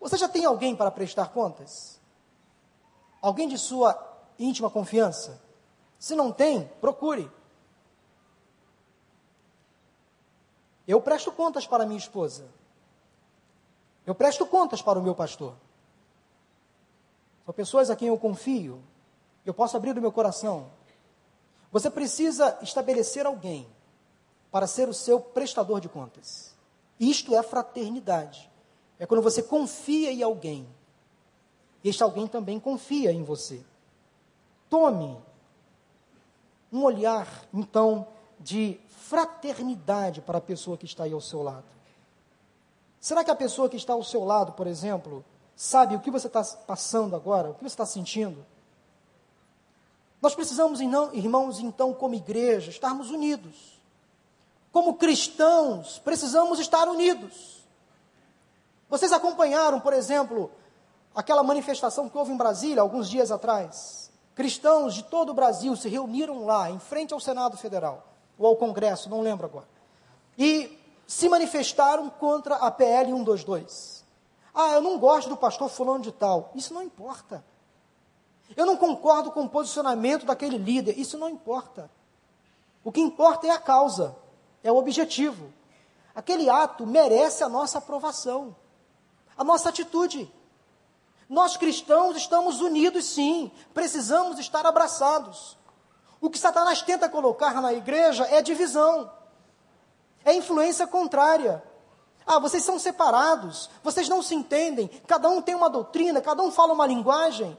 [0.00, 2.00] Você já tem alguém para prestar contas?
[3.20, 3.98] Alguém de sua
[4.38, 5.40] íntima confiança?
[5.98, 7.30] Se não tem, procure.
[10.90, 12.48] Eu presto contas para minha esposa.
[14.04, 15.54] Eu presto contas para o meu pastor.
[17.44, 18.82] São pessoas a quem eu confio.
[19.46, 20.68] Eu posso abrir o meu coração.
[21.70, 23.68] Você precisa estabelecer alguém
[24.50, 26.56] para ser o seu prestador de contas.
[26.98, 28.50] Isto é fraternidade.
[28.98, 30.66] É quando você confia em alguém.
[31.84, 33.64] E este alguém também confia em você.
[34.68, 35.22] Tome
[36.72, 38.08] um olhar, então,
[38.40, 41.64] de fraternidade para a pessoa que está aí ao seu lado.
[43.00, 45.24] Será que a pessoa que está ao seu lado, por exemplo,
[45.54, 48.44] sabe o que você está passando agora, o que você está sentindo?
[50.20, 53.80] Nós precisamos, irmãos, então, como igreja, estarmos unidos.
[54.70, 57.64] Como cristãos, precisamos estar unidos.
[58.88, 60.50] Vocês acompanharam, por exemplo,
[61.14, 64.10] aquela manifestação que houve em Brasília alguns dias atrás?
[64.34, 68.09] Cristãos de todo o Brasil se reuniram lá, em frente ao Senado Federal,
[68.40, 69.68] ou ao Congresso, não lembro agora,
[70.38, 74.02] e se manifestaram contra a PL 122.
[74.54, 76.50] Ah, eu não gosto do pastor fulano de tal.
[76.54, 77.44] Isso não importa.
[78.56, 80.98] Eu não concordo com o posicionamento daquele líder.
[80.98, 81.90] Isso não importa.
[82.82, 84.16] O que importa é a causa,
[84.62, 85.52] é o objetivo.
[86.14, 88.56] Aquele ato merece a nossa aprovação,
[89.36, 90.32] a nossa atitude.
[91.28, 95.56] Nós cristãos estamos unidos sim, precisamos estar abraçados.
[96.20, 99.10] O que Satanás tenta colocar na igreja é divisão,
[100.24, 101.62] é influência contrária.
[102.26, 106.52] Ah, vocês são separados, vocês não se entendem, cada um tem uma doutrina, cada um
[106.52, 107.56] fala uma linguagem.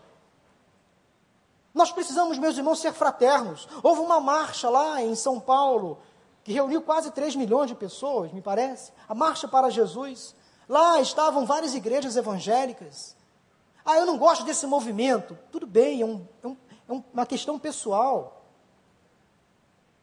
[1.74, 3.68] Nós precisamos, meus irmãos, ser fraternos.
[3.82, 6.00] Houve uma marcha lá em São Paulo,
[6.44, 8.92] que reuniu quase 3 milhões de pessoas, me parece.
[9.08, 10.36] A Marcha para Jesus.
[10.68, 13.16] Lá estavam várias igrejas evangélicas.
[13.86, 15.38] Ah, eu não gosto desse movimento.
[15.52, 16.58] Tudo bem, é, um, é, um,
[16.90, 18.41] é uma questão pessoal.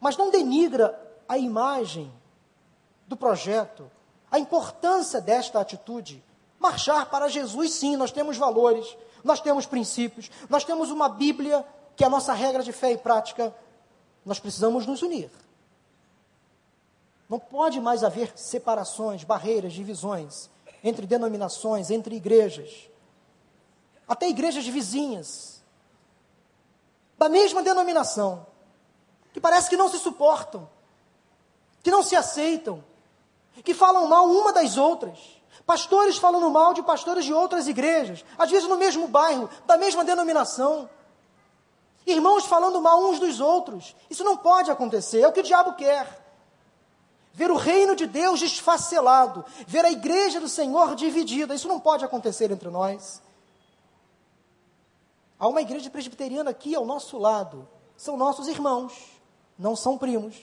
[0.00, 2.12] Mas não denigra a imagem
[3.06, 3.90] do projeto,
[4.30, 6.22] a importância desta atitude.
[6.58, 11.64] Marchar para Jesus, sim, nós temos valores, nós temos princípios, nós temos uma Bíblia
[11.96, 13.54] que é a nossa regra de fé e prática.
[14.24, 15.30] Nós precisamos nos unir.
[17.28, 20.48] Não pode mais haver separações, barreiras, divisões
[20.82, 22.88] entre denominações, entre igrejas
[24.08, 25.62] até igrejas vizinhas,
[27.18, 28.46] da mesma denominação,
[29.32, 30.68] que parece que não se suportam,
[31.82, 32.84] que não se aceitam,
[33.64, 35.18] que falam mal uma das outras.
[35.66, 40.04] Pastores falando mal de pastores de outras igrejas, às vezes no mesmo bairro, da mesma
[40.04, 40.88] denominação.
[42.06, 43.94] Irmãos falando mal uns dos outros.
[44.08, 46.26] Isso não pode acontecer, é o que o diabo quer.
[47.34, 52.04] Ver o reino de Deus desfacelado, ver a igreja do Senhor dividida, isso não pode
[52.04, 53.22] acontecer entre nós.
[55.38, 57.68] Há uma igreja presbiteriana aqui ao nosso lado.
[57.96, 58.92] São nossos irmãos,
[59.58, 60.36] não são primos.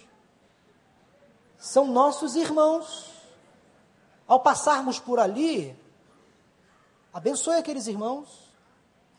[1.58, 3.14] São nossos irmãos.
[4.28, 5.78] Ao passarmos por ali,
[7.14, 8.52] abençoe aqueles irmãos.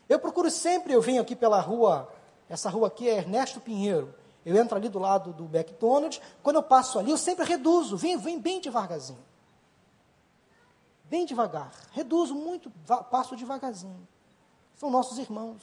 [0.09, 2.11] Eu procuro sempre, eu venho aqui pela rua,
[2.49, 4.13] essa rua aqui é Ernesto Pinheiro.
[4.45, 6.21] Eu entro ali do lado do McDonald's.
[6.41, 9.19] Quando eu passo ali, eu sempre reduzo, venho, venho bem devagarzinho.
[11.05, 11.71] Bem devagar.
[11.91, 12.71] Reduzo muito,
[13.11, 14.07] passo devagarzinho.
[14.75, 15.61] São nossos irmãos.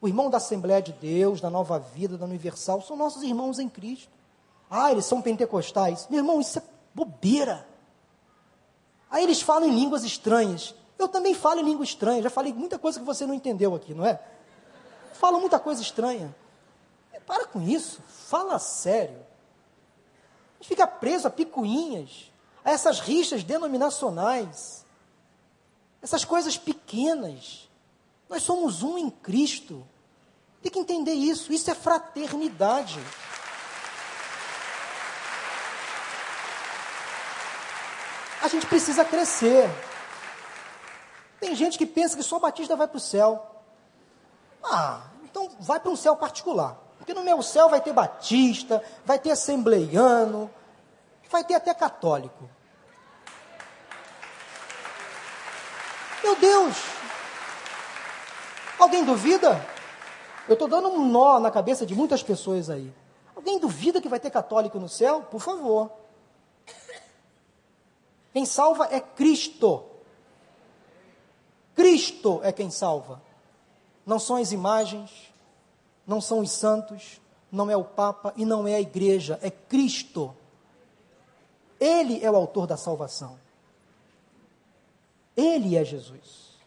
[0.00, 3.68] O irmão da Assembleia de Deus, da Nova Vida, da Universal, são nossos irmãos em
[3.68, 4.10] Cristo.
[4.70, 6.06] Ah, eles são pentecostais.
[6.10, 6.62] Meu irmão, isso é
[6.94, 7.66] bobeira.
[9.10, 10.74] Aí eles falam em línguas estranhas.
[10.98, 12.22] Eu também falo em língua estranha.
[12.22, 14.20] Já falei muita coisa que você não entendeu aqui, não é?
[15.12, 16.34] Falo muita coisa estranha.
[17.26, 18.00] Para com isso.
[18.06, 19.16] Fala sério.
[19.16, 22.30] A gente fica preso a picuinhas,
[22.64, 24.84] a essas rixas denominacionais,
[26.02, 27.68] essas coisas pequenas.
[28.28, 29.86] Nós somos um em Cristo.
[30.62, 31.52] Tem que entender isso.
[31.52, 33.00] Isso é fraternidade.
[38.42, 39.70] A gente precisa crescer.
[41.40, 43.62] Tem gente que pensa que só Batista vai para o céu.
[44.62, 46.78] Ah, então vai para um céu particular.
[46.96, 50.50] Porque no meu céu vai ter Batista, vai ter Assembleiano,
[51.30, 52.48] vai ter até católico.
[56.22, 57.03] Meu Deus!
[58.78, 59.64] Alguém duvida?
[60.48, 62.92] Eu estou dando um nó na cabeça de muitas pessoas aí.
[63.34, 65.22] Alguém duvida que vai ter católico no céu?
[65.22, 65.90] Por favor.
[68.32, 69.84] Quem salva é Cristo.
[71.74, 73.22] Cristo é quem salva.
[74.04, 75.32] Não são as imagens,
[76.06, 77.20] não são os santos,
[77.50, 80.34] não é o Papa e não é a igreja, é Cristo.
[81.80, 83.38] Ele é o autor da salvação.
[85.36, 86.58] Ele é Jesus.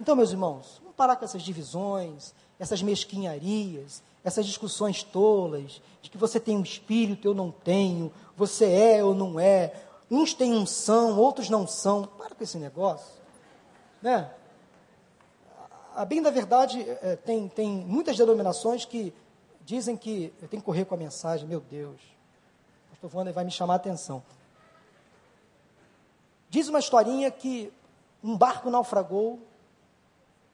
[0.00, 6.16] Então, meus irmãos, vamos parar com essas divisões, essas mesquinharias, essas discussões tolas, de que
[6.16, 9.72] você tem um espírito, eu não tenho, você é ou não é,
[10.10, 12.04] uns têm unção, outros não são.
[12.04, 13.20] Para com esse negócio.
[14.00, 14.30] Né?
[15.94, 19.12] A bem da verdade, é, tem, tem muitas denominações que
[19.64, 22.00] dizem que eu tenho que correr com a mensagem, meu Deus,
[22.86, 24.22] o pastor Wander vai me chamar a atenção.
[26.48, 27.72] Diz uma historinha que
[28.22, 29.40] um barco naufragou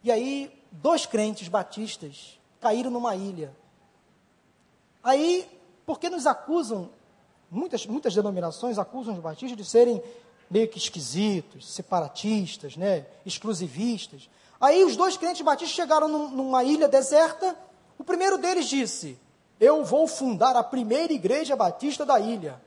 [0.02, 3.54] e aí dois crentes batistas caíram numa ilha.
[5.02, 5.48] Aí,
[5.86, 6.90] porque nos acusam,
[7.50, 10.02] muitas, muitas denominações acusam os batistas de serem
[10.50, 14.28] meio que esquisitos, separatistas, né, exclusivistas.
[14.60, 17.56] Aí os dois crentes batistas chegaram num, numa ilha deserta.
[17.98, 19.18] O primeiro deles disse:
[19.58, 22.60] Eu vou fundar a primeira igreja batista da ilha.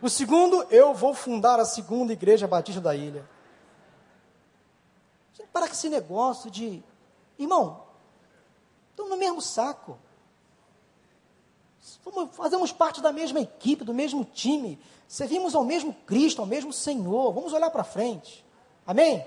[0.00, 3.28] O segundo, eu vou fundar a segunda igreja batista da ilha.
[5.52, 6.82] Para com esse negócio de,
[7.38, 7.84] irmão,
[8.90, 9.98] estamos no mesmo saco.
[12.32, 14.78] Fazemos parte da mesma equipe, do mesmo time.
[15.06, 17.32] Servimos ao mesmo Cristo, ao mesmo Senhor.
[17.32, 18.44] Vamos olhar para frente.
[18.86, 19.24] Amém?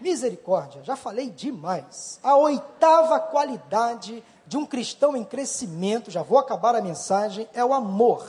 [0.00, 2.20] Misericórdia, já falei demais.
[2.22, 7.74] A oitava qualidade de um cristão em crescimento, já vou acabar a mensagem, é o
[7.74, 8.26] amor.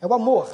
[0.00, 0.48] É o amor.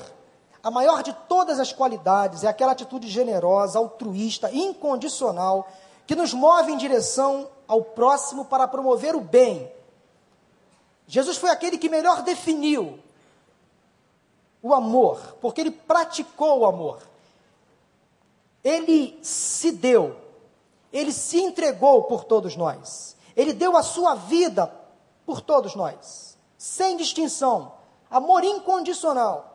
[0.63, 5.67] A maior de todas as qualidades é aquela atitude generosa, altruísta, incondicional,
[6.07, 9.73] que nos move em direção ao próximo para promover o bem.
[11.07, 12.99] Jesus foi aquele que melhor definiu
[14.63, 17.01] o amor, porque ele praticou o amor.
[18.63, 20.17] Ele se deu,
[20.93, 23.17] ele se entregou por todos nós.
[23.35, 24.71] Ele deu a sua vida
[25.25, 27.73] por todos nós, sem distinção,
[28.11, 29.50] amor incondicional.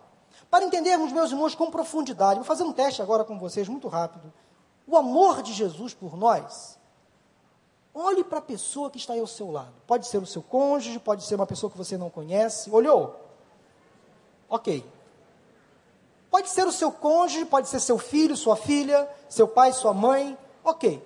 [0.56, 4.32] Para entendermos, meus irmãos, com profundidade, vou fazer um teste agora com vocês, muito rápido.
[4.88, 6.80] O amor de Jesus por nós,
[7.94, 9.74] olhe para a pessoa que está aí ao seu lado.
[9.86, 12.72] Pode ser o seu cônjuge, pode ser uma pessoa que você não conhece.
[12.72, 13.20] Olhou?
[14.48, 14.90] Ok.
[16.32, 20.38] Pode ser o seu cônjuge, pode ser seu filho, sua filha, seu pai, sua mãe,
[20.64, 21.06] ok.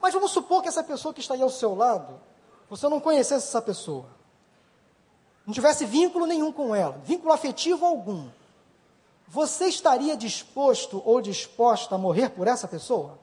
[0.00, 2.20] Mas vamos supor que essa pessoa que está aí ao seu lado,
[2.70, 4.21] você não conhecesse essa pessoa.
[5.46, 8.28] Não tivesse vínculo nenhum com ela, vínculo afetivo algum.
[9.26, 13.18] Você estaria disposto ou disposta a morrer por essa pessoa?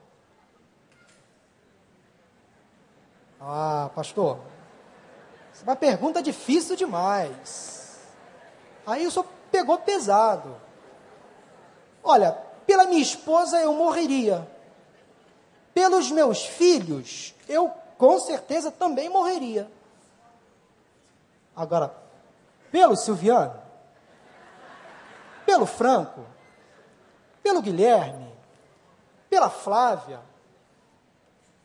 [3.39, 4.39] Ah, pastor,
[5.53, 7.99] essa é uma pergunta difícil demais.
[8.85, 10.55] Aí eu sou pegou pesado.
[12.03, 12.31] Olha,
[12.65, 14.47] pela minha esposa eu morreria.
[15.73, 19.69] Pelos meus filhos, eu com certeza também morreria.
[21.55, 21.93] Agora,
[22.71, 23.61] pelo Silviano,
[25.45, 26.25] pelo Franco,
[27.41, 28.31] pelo Guilherme,
[29.29, 30.21] pela Flávia,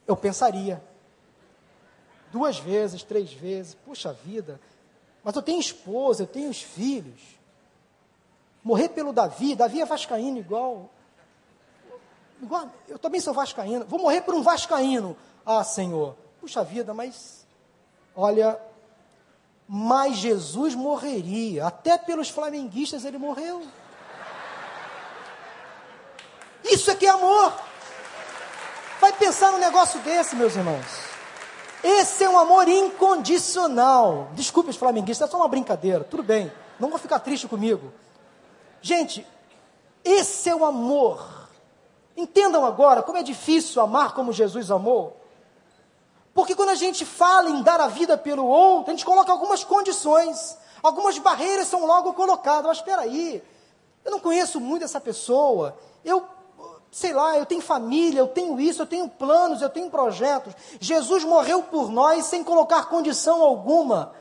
[0.06, 0.82] eu pensaria.
[2.32, 4.60] Duas vezes, três vezes, puxa vida,
[5.22, 7.20] mas eu tenho esposa, eu tenho os filhos.
[8.62, 10.90] Morrer pelo Davi, Davi é vascaíno igual.
[12.42, 13.84] igual eu também sou vascaíno.
[13.86, 15.16] Vou morrer por um vascaíno.
[15.46, 17.46] Ah, Senhor, puxa vida, mas
[18.16, 18.58] olha,
[19.68, 21.66] mas Jesus morreria.
[21.66, 23.62] Até pelos flamenguistas ele morreu.
[26.64, 27.52] Isso é que é amor.
[29.00, 30.86] Vai pensar num negócio desse, meus irmãos.
[31.82, 34.30] Esse é um amor incondicional.
[34.32, 36.02] Desculpe os flamenguistas, é só uma brincadeira.
[36.04, 36.50] Tudo bem.
[36.80, 37.92] Não vou ficar triste comigo.
[38.80, 39.26] Gente,
[40.02, 41.48] esse é o amor.
[42.16, 45.23] Entendam agora como é difícil amar como Jesus amou.
[46.34, 49.62] Porque quando a gente fala em dar a vida pelo outro, a gente coloca algumas
[49.62, 52.66] condições, algumas barreiras são logo colocadas.
[52.66, 53.42] Mas espera aí,
[54.04, 56.24] eu não conheço muito essa pessoa, eu,
[56.90, 60.52] sei lá, eu tenho família, eu tenho isso, eu tenho planos, eu tenho projetos.
[60.80, 64.12] Jesus morreu por nós sem colocar condição alguma.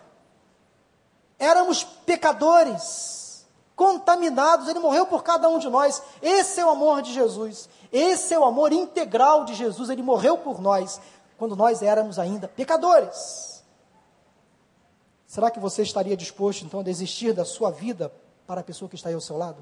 [1.40, 3.46] Éramos pecadores
[3.76, 6.02] contaminados, ele morreu por cada um de nós.
[6.22, 7.68] Esse é o amor de Jesus.
[7.92, 9.90] Esse é o amor integral de Jesus.
[9.90, 11.02] Ele morreu por nós
[11.44, 13.62] quando nós éramos ainda pecadores.
[15.28, 18.10] Será que você estaria disposto então a desistir da sua vida
[18.48, 19.62] para a pessoa que está aí ao seu lado?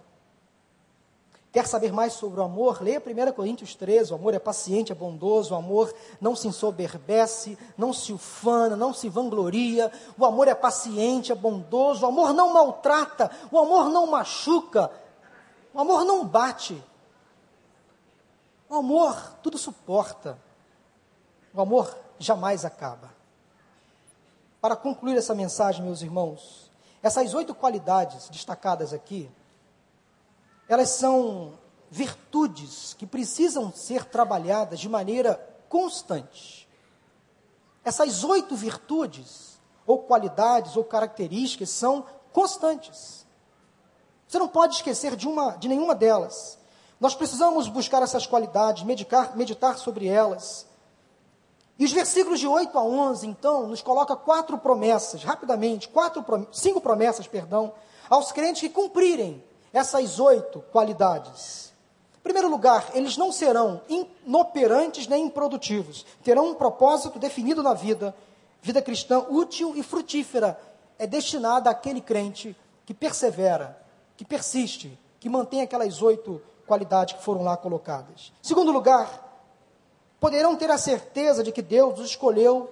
[1.51, 2.83] Quer saber mais sobre o amor?
[2.83, 4.11] Leia 1 Coríntios 13.
[4.11, 8.93] O amor é paciente, é bondoso, o amor não se ensoberbece, não se ufana, não
[8.93, 9.91] se vangloria.
[10.19, 14.91] O amor é paciente, é bondoso, o amor não maltrata, o amor não machuca,
[15.73, 16.79] o amor não bate.
[18.69, 20.50] O amor tudo suporta.
[21.53, 23.11] O amor jamais acaba.
[24.59, 26.71] Para concluir essa mensagem, meus irmãos,
[27.01, 29.29] essas oito qualidades destacadas aqui,
[30.69, 31.53] elas são
[31.89, 35.35] virtudes que precisam ser trabalhadas de maneira
[35.67, 36.67] constante.
[37.83, 43.25] Essas oito virtudes, ou qualidades, ou características, são constantes.
[44.27, 46.57] Você não pode esquecer de, uma, de nenhuma delas.
[46.99, 50.65] Nós precisamos buscar essas qualidades, medicar, meditar sobre elas.
[51.81, 56.79] E os versículos de 8 a 11, então, nos coloca quatro promessas, rapidamente, quatro, cinco
[56.79, 57.73] promessas, perdão,
[58.07, 61.73] aos crentes que cumprirem essas oito qualidades.
[62.19, 66.05] Em primeiro lugar, eles não serão inoperantes nem improdutivos.
[66.23, 68.15] Terão um propósito definido na vida.
[68.61, 70.61] Vida cristã útil e frutífera
[70.99, 72.55] é destinada àquele crente
[72.85, 73.75] que persevera,
[74.15, 78.31] que persiste, que mantém aquelas oito qualidades que foram lá colocadas.
[78.39, 79.20] Em segundo lugar,
[80.21, 82.71] poderão ter a certeza de que Deus os escolheu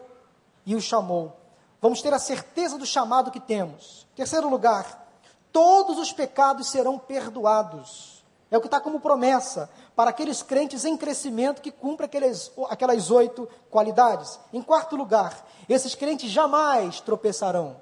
[0.67, 1.35] e os chamou.
[1.81, 4.07] Vamos ter a certeza do chamado que temos.
[4.13, 5.09] Em terceiro lugar,
[5.51, 8.23] todos os pecados serão perdoados.
[8.51, 13.09] É o que está como promessa para aqueles crentes em crescimento que cumprem aqueles, aquelas
[13.09, 14.39] oito qualidades.
[14.53, 17.77] Em quarto lugar, esses crentes jamais tropeçarão.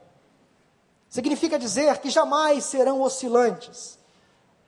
[1.10, 4.00] Significa dizer que jamais serão oscilantes.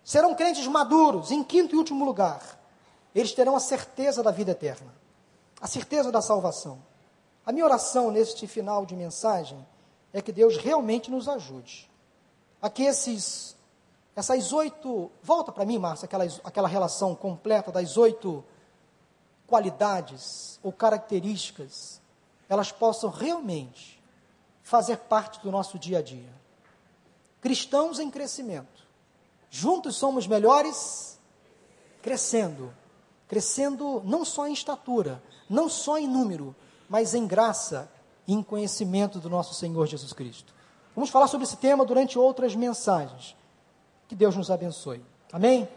[0.03, 1.31] Serão crentes maduros.
[1.31, 2.58] Em quinto e último lugar,
[3.13, 4.93] eles terão a certeza da vida eterna,
[5.61, 6.81] a certeza da salvação.
[7.45, 9.65] A minha oração neste final de mensagem
[10.13, 11.89] é que Deus realmente nos ajude
[12.61, 13.55] Aqui esses,
[14.13, 18.43] essas oito, volta para mim, Márcia, aquela, aquela relação completa das oito
[19.47, 22.01] qualidades ou características,
[22.49, 24.03] elas possam realmente
[24.61, 26.29] fazer parte do nosso dia a dia.
[27.41, 28.85] Cristãos em crescimento.
[29.49, 31.17] Juntos somos melhores
[32.01, 32.73] crescendo.
[33.29, 36.53] Crescendo não só em estatura, não só em número,
[36.89, 37.89] mas em graça
[38.27, 40.53] e em conhecimento do nosso Senhor Jesus Cristo.
[40.95, 43.35] Vamos falar sobre esse tema durante outras mensagens.
[44.07, 45.01] Que Deus nos abençoe.
[45.31, 45.69] Amém?